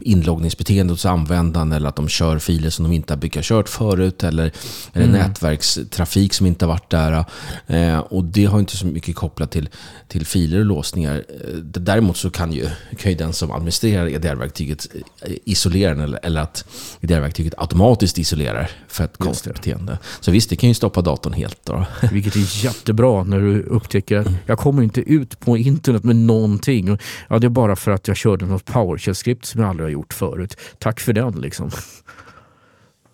inloggningsbeteenden 0.00 0.90
hos 0.94 1.06
användaren 1.06 1.72
eller 1.72 1.88
att 1.88 1.96
de 1.96 2.08
kör 2.08 2.38
filer 2.38 2.70
som 2.70 2.84
de 2.84 2.92
inte 2.92 3.14
har 3.14 3.42
kört 3.42 3.68
förut 3.68 4.24
eller, 4.24 4.52
eller 4.92 5.06
mm. 5.06 5.20
nätverkstrafik 5.20 6.34
som 6.34 6.46
inte 6.46 6.64
har 6.64 6.72
varit 6.72 6.90
där. 6.90 7.24
Eh, 7.66 7.98
och 7.98 8.24
det 8.24 8.44
har 8.44 8.58
inte 8.58 8.76
så 8.76 8.86
mycket 8.86 9.16
kopplat 9.16 9.50
till, 9.50 9.68
till 10.08 10.26
filer 10.26 10.58
och 10.58 10.64
låsningar. 10.64 11.14
Eh, 11.16 11.54
däremot 11.58 12.16
så 12.16 12.30
kan 12.30 12.52
ju, 12.52 12.68
kan 12.98 13.12
ju 13.12 13.18
den 13.18 13.32
som 13.32 13.52
administrerar 13.52 14.06
EDR-verktyget 14.08 14.86
eh, 15.22 15.32
isolera 15.44 15.94
den 15.94 16.00
eller, 16.00 16.20
eller 16.22 16.40
att 16.40 16.64
EDR-verktyget 17.00 17.54
automatiskt 17.56 18.18
isolerar 18.18 18.70
för 18.88 19.04
ett 19.04 19.18
konstigt 19.18 19.54
beteende. 19.54 19.98
Så 20.26 20.32
visst, 20.32 20.50
det 20.50 20.56
kan 20.56 20.68
ju 20.68 20.74
stoppa 20.74 21.02
datorn 21.02 21.32
helt. 21.32 21.60
Då. 21.64 21.86
Vilket 22.12 22.36
är 22.36 22.64
jättebra 22.64 23.24
när 23.24 23.40
du 23.40 23.62
upptäcker 23.62 24.16
att 24.16 24.26
jag 24.46 24.58
kommer 24.58 24.82
inte 24.82 25.00
ut 25.00 25.40
på 25.40 25.56
internet 25.56 26.04
med 26.04 26.16
någonting. 26.16 26.98
Ja, 27.28 27.38
det 27.38 27.46
är 27.46 27.48
bara 27.48 27.76
för 27.76 27.90
att 27.90 28.08
jag 28.08 28.16
körde 28.16 28.46
något 28.46 28.64
PowerShell-skript 28.64 29.44
som 29.44 29.60
jag 29.60 29.70
aldrig 29.70 29.86
har 29.86 29.90
gjort 29.90 30.14
förut. 30.14 30.56
Tack 30.78 31.00
för 31.00 31.12
den 31.12 31.32
liksom. 31.32 31.70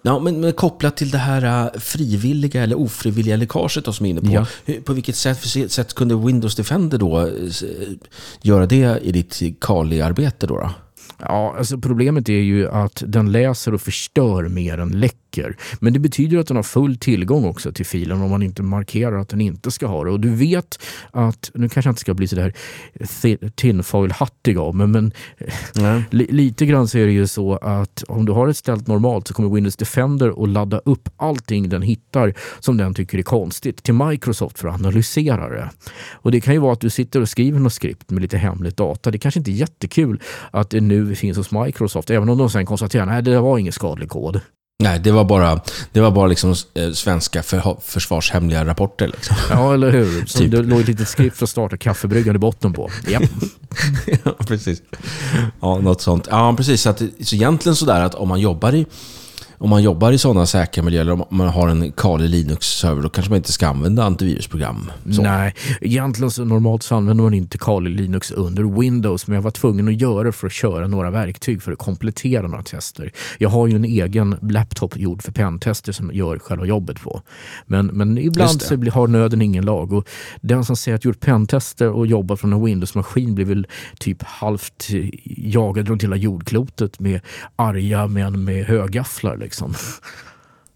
Ja, 0.03 0.19
men, 0.19 0.41
men, 0.41 0.53
kopplat 0.53 0.97
till 0.97 1.11
det 1.11 1.19
här 1.19 1.65
uh, 1.65 1.81
frivilliga 1.81 2.63
eller 2.63 2.79
ofrivilliga 2.79 3.37
läckaget 3.37 3.85
då, 3.85 3.93
som 3.93 4.07
är 4.07 4.11
inne 4.11 4.21
på. 4.21 4.47
Ja. 4.67 4.75
På 4.85 4.93
vilket 4.93 5.17
sätt, 5.17 5.71
sätt 5.73 5.95
kunde 5.95 6.15
Windows 6.17 6.57
Defender 6.57 6.99
då 6.99 7.21
uh, 7.21 7.51
göra 8.43 8.67
det 8.67 8.99
i 9.03 9.13
ditt 9.13 9.61
Kali-arbete? 9.61 10.47
Då, 10.47 10.59
då? 10.59 10.71
Ja, 11.19 11.55
alltså 11.59 11.79
problemet 11.79 12.29
är 12.29 12.33
ju 12.33 12.69
att 12.69 13.03
den 13.07 13.33
läser 13.33 13.75
och 13.75 13.81
förstör 13.81 14.49
mer 14.49 14.79
än 14.79 15.01
läcker 15.01 15.22
räcker. 15.33 15.57
Men 15.81 15.93
det 15.93 15.99
betyder 15.99 16.39
att 16.39 16.47
den 16.47 16.57
har 16.57 16.63
full 16.63 16.97
tillgång 16.97 17.45
också 17.45 17.73
till 17.73 17.87
filen 17.87 18.23
om 18.23 18.31
man 18.31 18.43
inte 18.43 18.63
markerar 18.63 19.19
att 19.19 19.29
den 19.29 19.41
inte 19.41 19.71
ska 19.71 19.87
ha 19.87 20.05
det. 20.05 20.11
Och 20.11 20.21
du 20.21 20.35
vet 20.35 20.79
att, 21.11 21.51
nu 21.55 21.69
kanske 21.69 21.89
jag 21.89 21.93
inte 21.93 22.01
ska 22.01 22.15
bli 22.15 22.29
sådär 22.29 22.53
tinfoil-hattig 23.57 24.59
av 24.59 24.75
men, 24.75 24.91
men 24.91 25.13
li, 26.11 26.27
lite 26.31 26.67
grann 26.67 26.89
så 26.89 26.99
är 26.99 27.07
det 27.07 27.13
ju 27.13 27.27
så 27.27 27.57
att 27.57 28.05
om 28.09 28.27
du 28.27 28.33
har 28.33 28.49
ett 28.49 28.57
ställt 28.57 28.87
normalt 28.87 29.29
så 29.29 29.35
kommer 29.35 29.49
Windows 29.49 29.77
Defender 29.77 30.43
att 30.43 30.49
ladda 30.49 30.79
upp 30.79 31.09
allting 31.17 31.69
den 31.69 31.83
hittar 31.83 32.35
som 32.61 32.77
den 32.77 32.95
tycker 32.95 33.19
är 33.19 33.23
konstigt 33.23 33.83
till 33.83 33.95
Microsoft 33.95 34.59
för 34.59 34.69
att 34.69 34.75
analysera 34.75 35.49
det. 35.49 35.71
Och 36.13 36.33
det 36.33 36.41
kan 36.41 36.55
ju 36.55 36.61
vara 36.61 36.73
att 36.73 36.81
du 36.81 36.91
sitter 36.91 37.21
och 37.21 37.29
skriver 37.29 37.59
något 37.59 37.73
skript 37.73 38.11
med 38.11 38.23
lite 38.23 38.39
hemligt 38.39 38.77
data. 38.77 39.11
Det 39.11 39.19
kanske 39.19 39.41
inte 39.41 39.51
är 39.51 39.53
jättekul 39.53 40.21
att 40.51 40.71
det 40.71 40.81
nu 40.81 41.15
finns 41.15 41.37
hos 41.37 41.51
Microsoft, 41.51 42.11
även 42.11 42.29
om 42.29 42.39
de 42.39 42.51
sen 42.51 42.67
konstaterar 42.67 43.19
att 43.19 43.25
det 43.25 43.41
var 43.41 43.59
ingen 43.59 43.73
skadlig 43.73 44.09
kod. 44.09 44.41
Nej, 44.83 44.99
det 44.99 45.13
var 45.13 45.25
bara, 45.25 45.61
det 45.93 46.01
var 46.01 46.11
bara 46.11 46.27
liksom 46.27 46.55
eh, 46.75 46.93
svenska 46.93 47.43
för, 47.43 47.77
försvarshemliga 47.85 48.65
rapporter. 48.65 49.09
Liksom. 49.09 49.37
Ja, 49.51 49.75
eller 49.75 49.91
hur? 49.91 50.25
Som 50.27 50.41
typ. 50.41 50.51
Det 50.51 50.63
låg 50.63 50.81
ett 50.81 50.89
litet 50.89 51.09
skrift 51.09 51.37
för 51.37 51.45
att 51.45 51.51
starta 51.51 51.77
kaffebryggan 51.77 52.37
i 52.37 52.39
botten 52.39 52.73
på. 52.73 52.91
Yep. 53.09 53.23
ja, 54.25 54.33
precis. 54.47 54.83
Ja, 55.61 55.79
något 55.79 56.01
sånt. 56.01 56.29
Ja, 56.31 56.55
precis. 56.57 56.83
Så, 56.83 56.91
att, 56.91 57.03
så 57.21 57.35
egentligen 57.37 57.77
sådär 57.77 58.01
att 58.01 58.15
om 58.15 58.29
man 58.29 58.41
jobbar 58.41 58.75
i 58.75 58.87
om 59.63 59.71
man 59.71 59.83
jobbar 59.83 60.13
i 60.13 60.19
sådana 60.19 60.47
säkra 60.47 60.83
miljöer, 60.85 61.01
eller 61.01 61.13
om 61.13 61.25
man 61.31 61.49
har 61.49 61.69
en 61.69 61.93
Kali 61.93 62.29
Linux-server, 62.29 63.03
då 63.03 63.09
kanske 63.09 63.31
man 63.31 63.37
inte 63.37 63.53
ska 63.53 63.69
använda 63.69 64.05
antivirusprogram. 64.05 64.93
Så. 65.11 65.23
Nej, 65.23 65.55
egentligen 65.81 66.31
så 66.31 66.45
normalt 66.45 66.83
så 66.83 66.95
använder 66.95 67.25
man 67.25 67.35
inte 67.35 67.59
Kali 67.59 67.91
Linux 67.91 68.31
under 68.31 68.81
Windows, 68.81 69.27
men 69.27 69.35
jag 69.35 69.43
var 69.43 69.51
tvungen 69.51 69.89
att 69.89 70.01
göra 70.01 70.25
det 70.25 70.33
för 70.33 70.47
att 70.47 70.53
köra 70.53 70.87
några 70.87 71.11
verktyg 71.11 71.63
för 71.63 71.73
att 71.73 71.79
komplettera 71.79 72.49
några 72.49 72.63
tester. 72.63 73.13
Jag 73.39 73.49
har 73.49 73.67
ju 73.67 73.77
en 73.77 73.85
egen 73.85 74.37
laptop 74.43 74.97
gjord 74.97 75.23
för 75.23 75.33
pentester 75.33 75.93
som 75.93 76.11
gör 76.13 76.39
själva 76.39 76.67
jobbet 76.67 77.01
på. 77.03 77.23
Men, 77.67 77.87
men 77.87 78.19
ibland 78.19 78.63
så 78.63 78.75
har 78.91 79.07
nöden 79.07 79.43
ingen 79.43 79.65
lag. 79.65 79.93
Och 79.93 80.09
den 80.41 80.65
som 80.65 80.77
säger 80.77 80.97
att 80.97 81.05
gjort 81.05 81.21
pentester 81.21 81.89
och 81.89 82.07
jobbar 82.07 82.37
från 82.37 82.53
en 82.53 82.65
Windows-maskin 82.65 83.35
blir 83.35 83.45
väl 83.45 83.67
typ 83.99 84.23
halvt 84.23 84.87
jagad 85.25 85.89
runt 85.89 86.03
hela 86.03 86.17
jordklotet 86.17 87.01
med 87.01 87.21
arga 87.57 88.07
män 88.07 88.45
med 88.45 88.67
högafflar. 88.67 89.37
Liksom. 89.53 89.75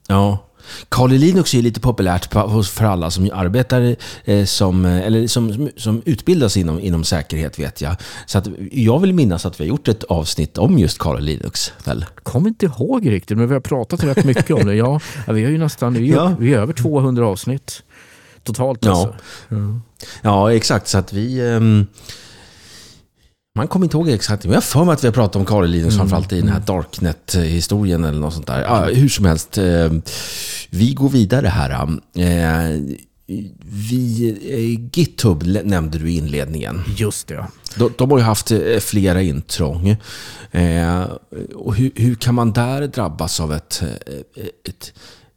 Ja. 0.09 0.43
Kali 0.89 1.19
Linux 1.19 1.55
är 1.55 1.63
lite 1.63 1.81
populärt 1.81 2.33
för 2.67 2.85
alla 2.85 3.11
som 3.11 3.31
arbetar 3.35 3.97
eh, 4.25 4.45
som, 4.45 4.85
eller 4.85 5.27
som, 5.27 5.69
som 5.77 6.03
utbildas 6.05 6.57
inom, 6.57 6.81
inom 6.81 7.05
säkerhet 7.05 7.59
vet 7.59 7.81
jag. 7.81 7.97
Så 8.27 8.39
att 8.39 8.49
jag 8.73 8.99
vill 8.99 9.15
minnas 9.15 9.47
att 9.47 9.61
vi 9.61 9.65
har 9.65 9.69
gjort 9.69 9.89
ett 9.89 10.05
avsnitt 10.05 10.59
om 10.59 10.79
just 10.79 10.99
Kali 10.99 11.23
Linux. 11.23 11.73
Väl? 11.85 12.05
Kommer 12.23 12.49
inte 12.49 12.67
ihåg 12.67 13.11
riktigt, 13.11 13.39
men 13.39 13.49
vi 13.49 13.55
har 13.55 13.61
pratat 13.61 14.05
rätt 14.05 14.25
mycket 14.25 14.51
om 14.51 14.67
det. 14.67 14.75
Ja, 14.75 15.01
vi 15.27 15.45
har 15.45 15.51
ju 15.51 15.59
nästan, 15.59 15.95
vi 15.95 16.11
är, 16.11 16.17
ja. 16.17 16.37
vi 16.39 16.55
är 16.55 16.59
över 16.59 16.73
200 16.73 17.27
avsnitt 17.27 17.83
totalt. 18.43 18.87
Alltså. 18.87 19.15
Ja. 19.49 19.57
ja. 19.57 19.81
ja, 20.23 20.53
exakt. 20.53 20.89
Så 20.89 20.99
att 20.99 21.13
vi... 21.13 21.43
Um, 21.43 21.87
man 23.57 23.69
kommer 23.69 23.87
inte 23.87 23.97
ihåg 23.97 24.09
exakt, 24.09 24.45
men 24.45 24.53
jag 24.53 24.57
har 24.57 24.63
för 24.63 24.85
mig 24.85 24.93
att 24.93 25.05
vi 25.05 25.09
har 25.09 25.13
pratat 25.13 25.37
om 25.37 25.45
Kali 25.45 25.69
Linux, 25.69 25.95
mm. 25.95 25.99
framförallt 25.99 26.33
i 26.33 26.41
den 26.41 26.49
här 26.49 26.61
Darknet-historien 26.61 28.05
eller 28.05 28.21
något 28.21 28.35
sånt 28.35 28.47
där. 28.47 28.63
Ja, 28.63 28.85
hur 28.85 29.09
som 29.09 29.25
helst, 29.25 29.59
eh, 29.59 29.93
vi 30.71 30.95
går 30.95 31.09
vidare 31.09 31.47
här. 31.47 31.71
Eh, 31.71 32.81
vi, 33.65 34.31
eh, 34.51 34.99
GitHub 35.01 35.43
nämnde 35.65 35.99
du 35.99 36.11
i 36.11 36.17
inledningen. 36.17 36.83
Just 36.97 37.29
det. 37.29 37.47
De, 37.77 37.93
de 37.99 38.11
har 38.11 38.19
ju 38.19 38.25
haft 38.25 38.53
flera 38.81 39.23
intrång. 39.23 39.97
och 41.55 41.75
hur, 41.75 41.91
hur, 41.95 42.15
kan 42.15 42.35
man 42.35 42.53
där 42.53 42.87
drabbas 42.87 43.41
av 43.41 43.53
ett, 43.53 43.83
ett 44.69 44.93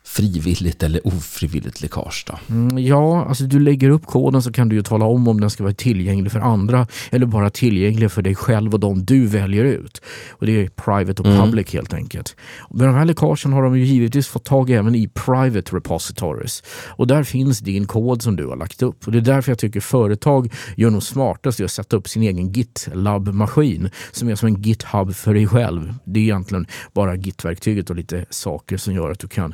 frivilligt 0.10 0.84
eller 0.84 1.08
ofrivilligt 1.08 1.82
läckage. 1.82 2.26
Då? 2.28 2.39
Mm, 2.50 2.78
ja, 2.78 3.26
alltså 3.26 3.43
du 3.43 3.60
lägger 3.60 3.89
upp 3.89 4.06
koden 4.06 4.41
så 4.41 4.52
kan 4.52 4.69
du 4.69 4.76
ju 4.76 4.82
tala 4.82 5.06
om 5.06 5.28
om 5.28 5.41
den 5.41 5.50
ska 5.50 5.63
vara 5.63 5.74
tillgänglig 5.74 6.32
för 6.32 6.39
andra 6.39 6.88
eller 7.12 7.26
bara 7.26 7.50
tillgänglig 7.50 8.12
för 8.12 8.22
dig 8.22 8.36
själv 8.36 8.74
och 8.74 8.80
de 8.80 9.06
du 9.06 9.28
väljer 9.28 9.63
ut. 9.63 10.02
Och 10.30 10.45
Det 10.45 10.52
är 10.52 10.67
private 10.67 11.22
och 11.22 11.28
mm. 11.28 11.41
public 11.41 11.74
helt 11.74 11.93
enkelt. 11.93 12.36
Med 12.69 12.88
de 12.88 12.95
här 12.95 13.06
läckagen 13.06 13.54
har 13.54 13.63
de 13.63 13.78
ju 13.78 13.86
givetvis 13.86 14.28
fått 14.28 14.45
tag 14.45 14.69
även 14.69 14.95
i 14.95 15.08
private 15.08 15.76
repositories. 15.76 16.63
Och 16.88 17.08
där 17.08 17.24
finns 17.24 17.60
din 17.60 17.86
kod 17.88 18.22
som 18.22 18.36
du 18.36 18.48
har 18.48 18.56
lagt 18.56 18.82
upp. 18.82 19.06
Och 19.06 19.12
Det 19.12 19.17
är 19.17 19.22
därför 19.22 19.52
jag 19.52 19.60
tycker 19.60 19.80
företag 19.80 20.54
gör 20.78 20.89
nog 20.89 21.04
smartast 21.04 21.60
i 21.60 21.63
att 21.63 21.72
sätta 21.72 21.98
upp 21.98 22.08
sin 22.08 22.24
egen 22.24 22.52
GitLab-maskin 22.52 23.89
som 24.12 24.30
är 24.30 24.36
som 24.36 24.48
en 24.48 24.62
GitHub 24.62 25.15
för 25.15 25.34
dig 25.34 25.48
själv. 25.48 25.93
Det 26.04 26.19
är 26.19 26.24
egentligen 26.24 26.67
bara 26.93 27.15
Git-verktyget 27.15 27.89
och 27.89 27.95
lite 27.95 28.26
saker 28.30 28.78
som 28.78 28.93
gör 28.93 29.12
att 29.12 29.19
du 29.19 29.28
kan 29.28 29.54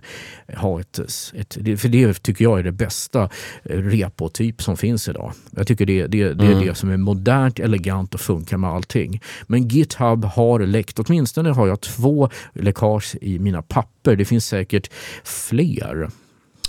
ha 0.53 0.79
ett, 0.79 0.99
ett 1.33 1.53
för 1.81 1.87
det 1.87 2.13
tycker 2.13 2.43
jag 2.43 2.59
är 2.59 2.63
det 2.63 2.71
bästa 2.71 3.29
eh, 3.63 3.77
repotyp 3.77 4.61
som 4.61 4.77
finns 4.77 5.09
idag. 5.09 5.33
Jag 5.51 5.67
tycker 5.67 5.85
det, 5.85 6.07
det, 6.07 6.33
det 6.33 6.45
mm. 6.45 6.57
är 6.57 6.65
det 6.65 6.75
som 6.75 6.89
är 6.89 6.97
modernt, 6.97 7.59
elegant 7.59 8.13
och 8.13 8.21
funkar 8.21 8.57
med 8.57 8.69
allting. 8.69 9.21
Men 9.47 9.67
GitHub 9.67 10.25
har 10.25 10.59
läckt, 10.59 10.99
åtminstone 10.99 11.49
har 11.49 11.67
jag 11.67 11.81
två 11.81 12.29
läckage 12.53 13.15
i 13.21 13.39
mina 13.39 13.61
papper. 13.61 14.15
Det 14.15 14.25
finns 14.25 14.45
säkert 14.45 14.89
fler. 15.23 16.09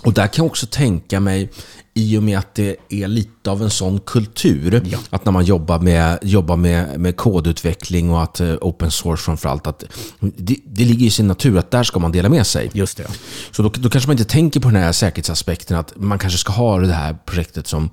Och 0.07 0.13
där 0.13 0.27
kan 0.27 0.45
jag 0.45 0.51
också 0.51 0.67
tänka 0.67 1.21
mig, 1.21 1.51
i 1.95 2.19
och 2.19 2.23
med 2.23 2.39
att 2.39 2.55
det 2.55 2.77
är 2.89 3.09
lite 3.09 3.51
av 3.51 3.63
en 3.63 3.71
sån 3.71 4.01
kultur, 4.01 4.83
ja. 4.85 4.99
att 5.11 5.25
när 5.25 5.33
man 5.33 5.45
jobbar 5.45 5.79
med, 5.79 6.19
jobbar 6.23 6.57
med, 6.57 7.01
med 7.01 7.17
kodutveckling 7.17 8.11
och 8.11 8.23
att 8.23 8.41
uh, 8.41 8.55
open 8.61 8.91
source 8.91 9.23
framförallt, 9.23 9.67
att 9.67 9.85
det, 10.21 10.57
det 10.65 10.85
ligger 10.85 11.07
i 11.07 11.11
sin 11.11 11.27
natur 11.27 11.59
att 11.59 11.71
där 11.71 11.83
ska 11.83 11.99
man 11.99 12.13
dela 12.13 12.29
med 12.29 12.47
sig. 12.47 12.71
Just 12.73 12.97
det. 12.97 13.07
Så 13.51 13.63
då, 13.63 13.69
då 13.69 13.91
kanske 13.91 14.09
man 14.09 14.15
inte 14.19 14.33
tänker 14.33 14.61
på 14.61 14.69
den 14.69 14.83
här 14.83 14.93
säkerhetsaspekten, 14.93 15.77
att 15.77 15.93
man 15.97 16.19
kanske 16.19 16.39
ska 16.39 16.53
ha 16.53 16.79
det 16.79 16.93
här 16.95 17.17
projektet 17.25 17.67
som, 17.67 17.91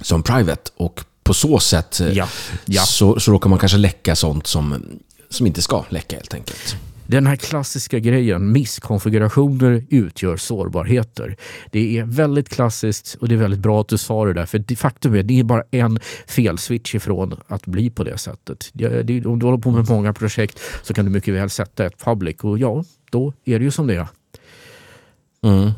som 0.00 0.22
private 0.22 0.70
och 0.76 1.04
på 1.22 1.34
så 1.34 1.58
sätt 1.60 2.00
eh, 2.00 2.12
ja. 2.12 2.28
Ja. 2.64 2.82
Så, 2.82 3.20
så 3.20 3.32
råkar 3.32 3.50
man 3.50 3.58
kanske 3.58 3.78
läcka 3.78 4.16
sånt 4.16 4.46
som, 4.46 4.82
som 5.30 5.46
inte 5.46 5.62
ska 5.62 5.84
läcka 5.88 6.16
helt 6.16 6.34
enkelt. 6.34 6.76
Den 7.10 7.26
här 7.26 7.36
klassiska 7.36 7.98
grejen, 7.98 8.52
misskonfigurationer 8.52 9.84
utgör 9.88 10.36
sårbarheter. 10.36 11.36
Det 11.70 11.98
är 11.98 12.04
väldigt 12.04 12.48
klassiskt 12.48 13.16
och 13.20 13.28
det 13.28 13.34
är 13.34 13.38
väldigt 13.38 13.60
bra 13.60 13.80
att 13.80 13.88
du 13.88 13.98
sa 13.98 14.24
det 14.24 14.32
där. 14.32 14.46
För 14.46 14.76
faktum 14.76 15.14
är 15.14 15.20
att 15.20 15.28
det 15.28 15.40
är 15.40 15.44
bara 15.44 15.62
en 15.70 15.98
felswitch 16.26 16.94
ifrån 16.94 17.40
att 17.46 17.66
bli 17.66 17.90
på 17.90 18.04
det 18.04 18.18
sättet. 18.18 18.72
Om 19.26 19.38
du 19.38 19.46
håller 19.46 19.58
på 19.58 19.70
med 19.70 19.88
många 19.88 20.12
projekt 20.12 20.60
så 20.82 20.94
kan 20.94 21.04
du 21.04 21.10
mycket 21.10 21.34
väl 21.34 21.50
sätta 21.50 21.86
ett 21.86 22.04
public 22.04 22.36
och 22.40 22.58
ja, 22.58 22.84
då 23.10 23.32
är 23.44 23.58
det 23.58 23.64
ju 23.64 23.70
som 23.70 23.86
det 23.86 23.94
är. 23.94 24.08
Mm. 25.42 25.70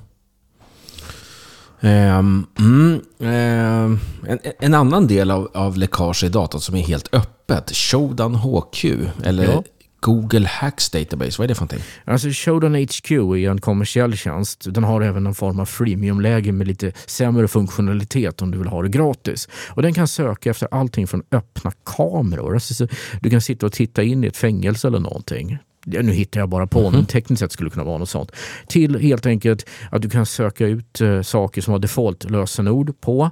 Um, 1.80 2.46
mm, 2.58 3.00
um, 3.18 4.00
en, 4.26 4.38
en, 4.60 4.74
annan 4.74 5.06
del 5.06 5.30
av, 5.30 5.50
av 5.54 5.76
läckage 5.76 6.24
i 6.24 6.28
datan 6.28 6.60
som 6.60 6.74
är 6.74 6.82
helt 6.82 7.14
öppet, 7.14 7.70
Showdown 7.70 8.34
HQ, 8.34 8.84
eller 9.24 9.44
ja. 9.44 9.62
Google 10.02 10.46
Hacks 10.46 10.90
Database, 10.90 11.38
vad 11.38 11.44
är 11.44 11.48
det 11.48 11.54
för 11.54 11.62
någonting? 11.62 11.82
Alltså 12.04 12.28
Showdown 12.32 12.74
HQ 12.74 13.10
är 13.10 13.50
en 13.50 13.60
kommersiell 13.60 14.16
tjänst. 14.16 14.66
Den 14.74 14.84
har 14.84 15.00
även 15.00 15.26
en 15.26 15.34
form 15.34 15.60
av 15.60 15.66
freemiumläge 15.66 16.52
med 16.52 16.66
lite 16.66 16.92
sämre 17.06 17.48
funktionalitet 17.48 18.42
om 18.42 18.50
du 18.50 18.58
vill 18.58 18.68
ha 18.68 18.82
det 18.82 18.88
gratis. 18.88 19.48
Och 19.68 19.82
den 19.82 19.94
kan 19.94 20.08
söka 20.08 20.50
efter 20.50 20.68
allting 20.70 21.06
från 21.06 21.22
öppna 21.30 21.72
kameror. 21.84 22.54
Alltså, 22.54 22.86
du 23.20 23.30
kan 23.30 23.40
sitta 23.40 23.66
och 23.66 23.72
titta 23.72 24.02
in 24.02 24.24
i 24.24 24.26
ett 24.26 24.36
fängelse 24.36 24.88
eller 24.88 24.98
någonting. 24.98 25.58
Nu 25.86 26.12
hittar 26.12 26.40
jag 26.40 26.48
bara 26.48 26.66
på, 26.66 26.80
mm 26.80 26.92
-hmm. 26.92 26.96
men 26.96 27.06
tekniskt 27.06 27.40
sett 27.40 27.52
skulle 27.52 27.70
det 27.70 27.74
kunna 27.74 27.84
vara 27.84 27.98
något 27.98 28.10
sånt. 28.10 28.30
Till 28.66 28.98
helt 28.98 29.26
enkelt 29.26 29.66
att 29.90 30.02
du 30.02 30.10
kan 30.10 30.26
söka 30.26 30.66
ut 30.66 31.00
uh, 31.00 31.22
saker 31.22 31.62
som 31.62 31.72
har 31.72 31.78
default 31.78 32.30
lösenord 32.30 33.00
på 33.00 33.30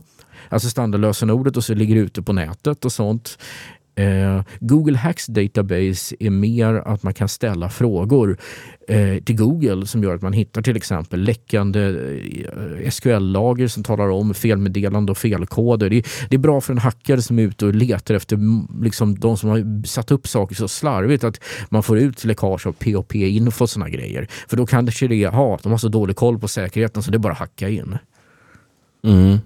alltså 0.48 0.68
standardlösenordet 0.68 1.56
och 1.56 1.64
så 1.64 1.74
ligger 1.74 1.94
det 1.94 2.00
ute 2.00 2.22
på 2.22 2.32
nätet 2.32 2.84
och 2.84 2.92
sånt. 2.92 3.38
Eh, 3.94 4.42
Google 4.60 4.98
Hacks 4.98 5.26
Database 5.26 6.16
är 6.20 6.30
mer 6.30 6.74
att 6.74 7.02
man 7.02 7.14
kan 7.14 7.28
ställa 7.28 7.68
frågor 7.68 8.38
eh, 8.88 9.22
till 9.24 9.36
Google 9.36 9.86
som 9.86 10.02
gör 10.02 10.14
att 10.14 10.22
man 10.22 10.32
hittar 10.32 10.62
till 10.62 10.76
exempel 10.76 11.20
läckande 11.20 11.80
eh, 11.80 12.90
SQL-lager 12.90 13.68
som 13.68 13.82
talar 13.82 14.08
om 14.08 14.34
felmeddelande 14.34 15.12
och 15.12 15.18
felkoder. 15.18 15.90
Det, 15.90 16.06
det, 16.28 16.36
är 16.36 16.38
bra 16.38 16.60
för 16.60 16.72
en 16.72 16.78
hackare 16.78 17.22
som 17.22 17.38
är 17.38 17.42
ute 17.42 17.66
och 17.66 17.74
letar 17.74 18.14
efter 18.14 18.38
liksom, 18.84 19.18
de 19.18 19.36
som 19.36 19.50
har 19.50 19.86
satt 19.86 20.10
upp 20.10 20.28
saker 20.28 20.54
så 20.54 20.68
slarvigt 20.68 21.24
att 21.24 21.40
man 21.68 21.82
får 21.82 21.98
ut 21.98 22.24
läckage 22.24 22.66
av 22.66 22.72
POP-info 22.72 23.64
och 23.64 23.70
sådana 23.70 23.90
grejer. 23.90 24.28
För 24.48 24.56
då 24.56 24.66
kanske 24.66 25.08
det 25.08 25.24
är, 25.24 25.30
ha, 25.30 25.58
de 25.62 25.72
har 25.72 25.78
så 25.78 25.88
dålig 25.88 26.16
koll 26.16 26.38
på 26.38 26.48
säkerheten 26.48 27.02
så 27.02 27.10
det 27.10 27.16
är 27.16 27.18
bara 27.18 27.32
att 27.32 27.38
hacka 27.38 27.68
in. 27.68 27.98
Mm. 29.04 29.38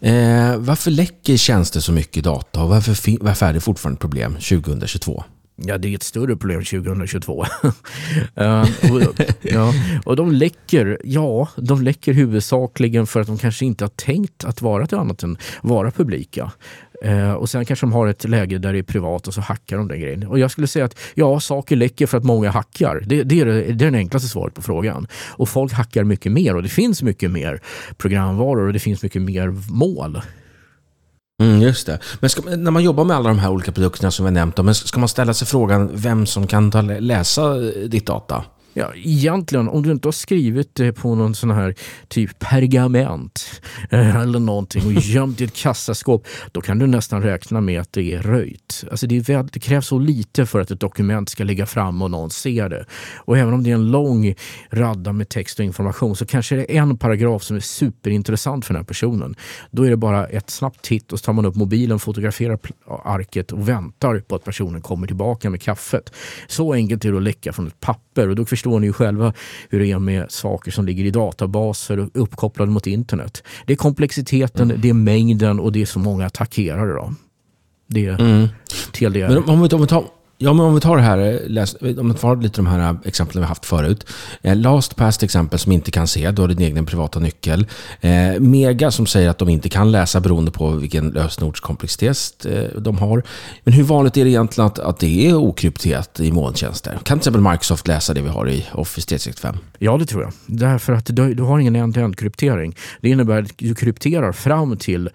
Eh, 0.00 0.56
varför 0.56 0.90
läcker 0.90 1.36
tjänster 1.36 1.80
så 1.80 1.92
mycket 1.92 2.24
data 2.24 2.62
och 2.62 2.68
varför, 2.68 3.24
varför 3.24 3.46
är 3.46 3.52
det 3.52 3.60
fortfarande 3.60 3.96
ett 3.96 4.00
problem 4.00 4.32
2022? 4.34 5.24
Ja, 5.66 5.78
det 5.78 5.88
är 5.88 5.94
ett 5.94 6.02
större 6.02 6.36
problem 6.36 6.64
2022. 6.64 7.42
uh, 7.42 7.70
eh, 8.44 8.60
och, 8.92 9.02
ja, 9.42 9.72
och 10.04 10.16
de 10.16 10.32
läcker, 10.32 10.98
ja, 11.04 11.48
de 11.56 11.82
läcker 11.82 12.12
huvudsakligen 12.12 13.06
för 13.06 13.20
att 13.20 13.26
de 13.26 13.38
kanske 13.38 13.64
inte 13.64 13.84
har 13.84 13.88
tänkt 13.88 14.44
att 14.44 14.62
vara 14.62 14.86
till 14.86 14.98
annat 14.98 15.22
än 15.22 15.38
vara 15.62 15.90
publika. 15.90 16.52
Uh, 17.04 17.32
och 17.32 17.50
sen 17.50 17.64
kanske 17.64 17.86
de 17.86 17.92
har 17.92 18.06
ett 18.06 18.24
läge 18.24 18.58
där 18.58 18.72
det 18.72 18.78
är 18.78 18.82
privat 18.82 19.28
och 19.28 19.34
så 19.34 19.40
hackar 19.40 19.76
de 19.76 19.88
den 19.88 20.00
grejen. 20.00 20.26
Och 20.26 20.38
jag 20.38 20.50
skulle 20.50 20.66
säga 20.66 20.84
att 20.84 20.98
ja, 21.14 21.40
saker 21.40 21.76
läcker 21.76 22.06
för 22.06 22.18
att 22.18 22.24
många 22.24 22.50
hackar. 22.50 23.02
Det, 23.06 23.22
det 23.22 23.40
är 23.40 23.46
det, 23.46 23.72
det 23.72 23.86
är 23.86 23.90
det 23.90 23.98
enklaste 23.98 24.28
svaret 24.28 24.54
på 24.54 24.62
frågan. 24.62 25.06
Och 25.12 25.48
folk 25.48 25.72
hackar 25.72 26.04
mycket 26.04 26.32
mer 26.32 26.56
och 26.56 26.62
det 26.62 26.68
finns 26.68 27.02
mycket 27.02 27.30
mer 27.30 27.60
programvaror 27.96 28.66
och 28.66 28.72
det 28.72 28.78
finns 28.78 29.02
mycket 29.02 29.22
mer 29.22 29.48
mål. 29.70 30.20
Mm, 31.42 31.62
just 31.62 31.86
det. 31.86 31.98
Men 32.20 32.30
ska, 32.30 32.42
när 32.56 32.70
man 32.70 32.82
jobbar 32.82 33.04
med 33.04 33.16
alla 33.16 33.28
de 33.28 33.38
här 33.38 33.50
olika 33.50 33.72
produkterna 33.72 34.10
som 34.10 34.24
vi 34.24 34.28
har 34.28 34.34
nämnt, 34.34 34.64
men 34.64 34.74
ska 34.74 35.00
man 35.00 35.08
ställa 35.08 35.34
sig 35.34 35.48
frågan 35.48 35.90
vem 35.92 36.26
som 36.26 36.46
kan 36.46 36.70
ta, 36.70 36.80
läsa 36.82 37.42
eh, 37.42 37.88
ditt 37.88 38.06
data? 38.06 38.44
Ja, 38.78 38.92
egentligen, 38.94 39.68
om 39.68 39.82
du 39.82 39.92
inte 39.92 40.08
har 40.08 40.12
skrivit 40.12 40.74
det 40.74 40.92
på 40.92 41.14
någon 41.14 41.34
sån 41.34 41.50
här 41.50 41.74
typ 42.08 42.38
pergament 42.38 43.62
eh, 43.90 44.16
eller 44.16 44.38
någonting 44.38 44.86
och 44.86 44.92
gömt 44.92 45.40
i 45.40 45.44
ett 45.44 45.54
kassaskåp, 45.54 46.26
då 46.52 46.60
kan 46.60 46.78
du 46.78 46.86
nästan 46.86 47.22
räkna 47.22 47.60
med 47.60 47.80
att 47.80 47.92
det 47.92 48.14
är 48.14 48.22
röjt. 48.22 48.84
Alltså 48.90 49.06
det, 49.06 49.28
är, 49.28 49.42
det 49.52 49.60
krävs 49.60 49.86
så 49.86 49.98
lite 49.98 50.46
för 50.46 50.60
att 50.60 50.70
ett 50.70 50.80
dokument 50.80 51.28
ska 51.28 51.44
ligga 51.44 51.66
fram 51.66 52.02
och 52.02 52.10
någon 52.10 52.30
ser 52.30 52.68
det. 52.68 52.84
Och 53.16 53.38
även 53.38 53.54
om 53.54 53.62
det 53.62 53.70
är 53.70 53.74
en 53.74 53.90
lång 53.90 54.34
radda 54.70 55.12
med 55.12 55.28
text 55.28 55.58
och 55.58 55.64
information 55.64 56.16
så 56.16 56.26
kanske 56.26 56.56
det 56.56 56.76
är 56.76 56.82
en 56.82 56.98
paragraf 56.98 57.42
som 57.42 57.56
är 57.56 57.60
superintressant 57.60 58.64
för 58.64 58.74
den 58.74 58.80
här 58.80 58.86
personen. 58.86 59.34
Då 59.70 59.82
är 59.82 59.90
det 59.90 59.96
bara 59.96 60.26
ett 60.26 60.50
snabbt 60.50 60.82
titt 60.82 61.12
och 61.12 61.18
så 61.18 61.24
tar 61.24 61.32
man 61.32 61.44
upp 61.44 61.56
mobilen, 61.56 61.98
fotograferar 61.98 62.58
arket 63.04 63.52
och 63.52 63.68
väntar 63.68 64.20
på 64.20 64.34
att 64.34 64.44
personen 64.44 64.82
kommer 64.82 65.06
tillbaka 65.06 65.50
med 65.50 65.62
kaffet. 65.62 66.12
Så 66.46 66.72
enkelt 66.72 67.04
är 67.04 67.10
det 67.12 67.16
att 67.16 67.22
läcka 67.22 67.52
från 67.52 67.66
ett 67.66 67.80
papper 67.80 68.28
och 68.28 68.36
då 68.36 68.44
förstår 68.44 68.67
förstår 68.68 68.80
ni 68.80 68.86
ju 68.86 68.92
själva 68.92 69.32
hur 69.70 69.80
det 69.80 69.90
är 69.90 69.98
med 69.98 70.30
saker 70.30 70.70
som 70.70 70.86
ligger 70.86 71.04
i 71.04 71.10
databaser 71.10 71.98
och 71.98 72.08
uppkopplade 72.14 72.70
mot 72.70 72.86
internet. 72.86 73.42
Det 73.66 73.72
är 73.72 73.76
komplexiteten, 73.76 74.70
mm. 74.70 74.80
det 74.80 74.88
är 74.88 74.94
mängden 74.94 75.60
och 75.60 75.72
det 75.72 75.82
är 75.82 75.86
så 75.86 75.98
många 75.98 76.26
attackerare. 76.26 76.92
Då. 76.92 77.14
Det 77.86 78.06
är 78.06 78.20
mm. 78.20 78.48
TLDR. 78.92 79.28
Men 79.28 79.38
om 79.38 79.50
om 79.50 79.62
vi 79.62 79.86
tar, 79.86 80.04
Ja, 80.40 80.52
men 80.52 80.66
om 80.66 80.74
vi 80.74 80.80
tar 80.80 80.96
det 80.96 81.02
här, 81.02 81.18
eh, 81.18 81.98
om 81.98 82.08
vi 82.08 82.18
tar 82.18 82.36
lite 82.36 82.56
de 82.56 82.66
här 82.66 82.90
eh, 82.90 82.96
exemplen 83.04 83.42
vi 83.42 83.48
haft 83.48 83.66
förut. 83.66 84.06
Eh, 84.42 84.56
LastPass 84.56 85.18
till 85.18 85.24
exempel 85.24 85.58
som 85.58 85.72
inte 85.72 85.90
kan 85.90 86.06
se, 86.08 86.30
då 86.30 86.42
har 86.42 86.48
din 86.48 86.60
egen 86.60 86.86
privata 86.86 87.18
nyckel. 87.18 87.66
Eh, 88.00 88.40
Mega 88.40 88.90
som 88.90 89.06
säger 89.06 89.28
att 89.30 89.38
de 89.38 89.48
inte 89.48 89.68
kan 89.68 89.92
läsa 89.92 90.20
beroende 90.20 90.50
på 90.50 90.70
vilken 90.70 91.08
lösenordskomplexitet 91.08 92.46
de 92.78 92.98
har. 92.98 93.22
Men 93.64 93.74
hur 93.74 93.82
vanligt 93.82 94.16
är 94.16 94.24
det 94.24 94.30
egentligen 94.30 94.66
att, 94.66 94.78
att 94.78 94.98
det 94.98 95.28
är 95.28 95.34
okrypterat 95.34 96.20
i 96.20 96.32
molntjänster? 96.32 96.92
Kan 96.92 97.02
till 97.04 97.16
exempel 97.28 97.52
Microsoft 97.52 97.88
läsa 97.88 98.14
det 98.14 98.20
vi 98.20 98.28
har 98.28 98.48
i 98.48 98.66
Office 98.72 99.08
365? 99.08 99.56
Ja, 99.78 99.96
det 99.96 100.06
tror 100.06 100.22
jag. 100.22 100.32
Därför 100.46 100.92
att 100.92 101.06
du, 101.06 101.34
du 101.34 101.42
har 101.42 101.58
ingen 101.58 101.76
end-to-end 101.76 102.16
kryptering. 102.16 102.76
Det 103.00 103.08
innebär 103.08 103.42
att 103.42 103.52
du 103.56 103.74
krypterar 103.74 104.32
fram 104.32 104.76
till 104.76 105.10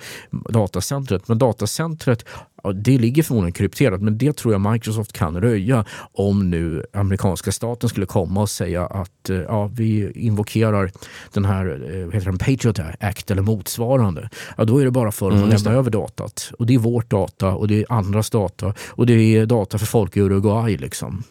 datacentret, 0.49 1.27
men 1.27 1.37
datacentret 1.37 2.25
det 2.71 2.97
ligger 2.97 3.23
förmodligen 3.23 3.53
krypterat, 3.53 4.01
men 4.01 4.17
det 4.17 4.37
tror 4.37 4.53
jag 4.53 4.71
Microsoft 4.71 5.13
kan 5.13 5.41
röja 5.41 5.85
om 6.11 6.49
nu 6.49 6.85
amerikanska 6.93 7.51
staten 7.51 7.89
skulle 7.89 8.05
komma 8.05 8.41
och 8.41 8.49
säga 8.49 8.85
att 8.85 9.29
eh, 9.29 9.37
ja, 9.37 9.67
vi 9.73 10.11
invokerar 10.11 10.91
den 11.33 11.45
här 11.45 11.65
eh, 11.65 12.13
heter 12.13 12.25
den, 12.25 12.37
Patriot 12.37 12.79
Act 12.99 13.31
eller 13.31 13.41
motsvarande. 13.41 14.29
Ja, 14.57 14.65
då 14.65 14.77
är 14.77 14.85
det 14.85 14.91
bara 14.91 15.11
för 15.11 15.29
dem 15.29 15.37
mm, 15.37 15.49
att 15.49 15.63
lämna 15.63 15.79
över 15.79 15.91
datat. 15.91 16.51
Och 16.59 16.65
det 16.65 16.73
är 16.73 16.79
vårt 16.79 17.09
data 17.09 17.51
och 17.51 17.67
det 17.67 17.79
är 17.79 17.85
andras 17.89 18.29
data 18.29 18.73
och 18.89 19.05
det 19.05 19.13
är 19.13 19.45
data 19.45 19.77
för 19.77 19.85
folk 19.85 20.17
i 20.17 20.19
Uruguay. 20.19 20.77
Liksom. 20.77 21.23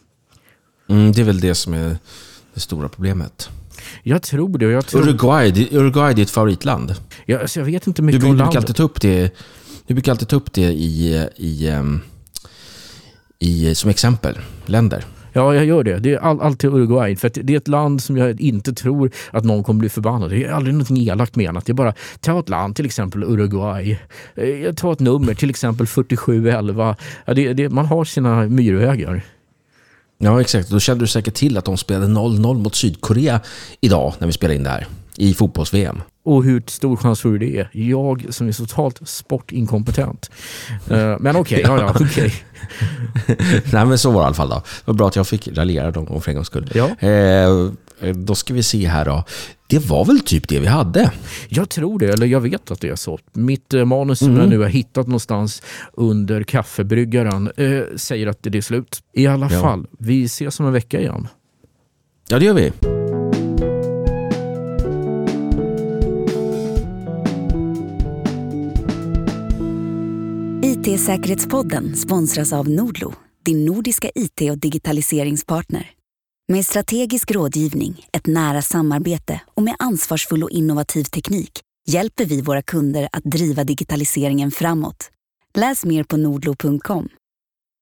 Mm, 0.89 1.11
det 1.11 1.21
är 1.21 1.25
väl 1.25 1.39
det 1.39 1.55
som 1.55 1.73
är 1.73 1.97
det 2.53 2.59
stora 2.59 2.89
problemet. 2.89 3.49
Jag 4.03 4.21
tror 4.21 4.57
det. 4.57 4.65
Jag 4.65 4.85
tror... 4.85 5.01
Uruguay, 5.01 5.67
Uruguay 5.71 6.11
är 6.11 6.15
ditt 6.15 6.29
favoritland. 6.29 6.95
Ja, 7.25 7.39
alltså 7.39 7.59
jag 7.59 7.65
vet 7.65 7.87
inte 7.87 8.01
mycket 8.01 8.21
du, 8.21 8.27
om 8.27 8.35
landet. 8.35 8.45
Du 8.45 8.49
brukar 8.51 8.59
alltid 8.59 8.75
ta 8.75 8.83
upp 8.83 9.01
det 9.01 9.33
du 9.87 9.93
brukar 9.93 10.11
alltid 10.11 10.27
ta 10.27 10.35
upp 10.35 10.53
det 10.53 10.71
i, 10.71 11.27
i, 11.35 11.69
ehm, 11.69 12.01
i, 13.39 13.75
som 13.75 13.89
exempel, 13.89 14.39
länder. 14.65 15.05
Ja, 15.33 15.55
jag 15.55 15.65
gör 15.65 15.83
det. 15.83 15.99
Det 15.99 16.13
är 16.13 16.17
all, 16.17 16.41
alltid 16.41 16.69
Uruguay. 16.69 17.15
För 17.15 17.31
det 17.33 17.53
är 17.53 17.57
ett 17.57 17.67
land 17.67 18.03
som 18.03 18.17
jag 18.17 18.41
inte 18.41 18.73
tror 18.73 19.11
att 19.31 19.43
någon 19.43 19.63
kommer 19.63 19.79
bli 19.79 19.89
förbannad. 19.89 20.29
Det 20.29 20.45
är 20.45 20.51
aldrig 20.51 20.75
något 20.75 20.91
elakt 20.91 21.35
menat. 21.35 21.65
Det 21.65 21.71
är 21.71 21.73
bara, 21.73 21.93
ta 22.19 22.39
ett 22.39 22.49
land, 22.49 22.75
till 22.75 22.85
exempel 22.85 23.23
Uruguay. 23.23 23.99
Eh, 24.35 24.73
ta 24.73 24.93
ett 24.93 24.99
nummer, 24.99 25.33
till 25.33 25.49
exempel 25.49 25.87
4711. 25.87 26.95
Ja, 27.25 27.33
det, 27.33 27.53
det, 27.53 27.69
man 27.69 27.85
har 27.85 28.05
sina 28.05 28.47
myrvägar. 28.47 29.23
Ja, 30.17 30.41
exakt. 30.41 30.69
Då 30.69 30.79
kände 30.79 31.03
du 31.03 31.07
säkert 31.07 31.33
till 31.33 31.57
att 31.57 31.65
de 31.65 31.77
spelade 31.77 32.07
0-0 32.07 32.53
mot 32.53 32.75
Sydkorea 32.75 33.39
idag 33.81 34.13
när 34.19 34.27
vi 34.27 34.33
spelade 34.33 34.55
in 34.55 34.63
det 34.63 34.69
här. 34.69 34.87
I 35.17 35.33
fotbolls-VM. 35.33 36.01
Och 36.25 36.43
hur 36.43 36.63
stor 36.67 36.97
chans 36.97 37.19
tror 37.19 37.31
du 37.31 37.39
det 37.39 37.59
är? 37.59 37.69
Jag 37.73 38.25
som 38.29 38.47
är 38.47 38.51
totalt 38.53 39.09
sportinkompetent. 39.09 40.31
Uh, 40.91 41.17
men 41.19 41.35
okej, 41.35 41.65
okay, 41.65 41.77
ja, 41.77 41.93
ja, 41.99 42.05
okay. 42.05 42.31
Nej 43.71 43.85
men 43.85 43.97
så 43.97 44.11
var 44.11 44.21
det 44.21 44.23
i 44.23 44.25
alla 44.25 44.35
fall 44.35 44.49
då. 44.49 44.55
Det 44.55 44.85
var 44.85 44.93
bra 44.93 45.07
att 45.07 45.15
jag 45.15 45.27
fick 45.27 45.47
raljera 45.47 45.91
gång 45.91 46.21
för 46.21 46.31
en 46.31 46.35
gångs 46.35 46.47
skull. 46.47 46.71
Ja. 46.73 47.07
Eh, 47.07 48.13
då 48.15 48.35
ska 48.35 48.53
vi 48.53 48.63
se 48.63 48.87
här 48.87 49.05
då. 49.05 49.23
Det 49.73 49.79
var 49.79 50.05
väl 50.05 50.19
typ 50.19 50.47
det 50.47 50.59
vi 50.59 50.67
hade? 50.67 51.11
Jag 51.49 51.69
tror 51.69 51.99
det, 51.99 52.13
eller 52.13 52.25
jag 52.25 52.41
vet 52.41 52.71
att 52.71 52.81
det 52.81 52.89
är 52.89 52.95
så. 52.95 53.19
Mitt 53.33 53.73
eh, 53.73 53.85
manus 53.85 54.19
som 54.19 54.27
mm. 54.27 54.39
jag 54.39 54.49
nu 54.49 54.59
har 54.59 54.67
hittat 54.67 55.07
någonstans 55.07 55.61
under 55.93 56.43
kaffebryggaren 56.43 57.51
eh, 57.57 57.81
säger 57.95 58.27
att 58.27 58.37
det 58.41 58.57
är 58.57 58.61
slut. 58.61 59.03
I 59.13 59.27
alla 59.27 59.51
ja. 59.51 59.61
fall, 59.61 59.87
vi 59.99 60.23
ses 60.23 60.59
om 60.59 60.65
en 60.65 60.73
vecka 60.73 60.99
igen. 60.99 61.27
Ja, 62.29 62.39
det 62.39 62.45
gör 62.45 62.53
vi. 62.53 62.71
IT-säkerhetspodden 70.67 71.95
sponsras 71.95 72.53
av 72.53 72.69
Nordlo, 72.69 73.13
din 73.45 73.65
nordiska 73.65 74.09
IT 74.15 74.51
och 74.51 74.57
digitaliseringspartner. 74.57 76.02
Med 76.53 76.65
strategisk 76.65 77.31
rådgivning, 77.31 78.07
ett 78.11 78.27
nära 78.27 78.61
samarbete 78.61 79.41
och 79.53 79.63
med 79.63 79.75
ansvarsfull 79.79 80.43
och 80.43 80.49
innovativ 80.49 81.03
teknik 81.03 81.51
hjälper 81.87 82.25
vi 82.25 82.41
våra 82.41 82.61
kunder 82.61 83.09
att 83.11 83.23
driva 83.23 83.63
digitaliseringen 83.63 84.51
framåt. 84.51 85.11
Läs 85.57 85.85
mer 85.85 86.03
på 86.03 86.17
nordlo.com. 86.17 87.09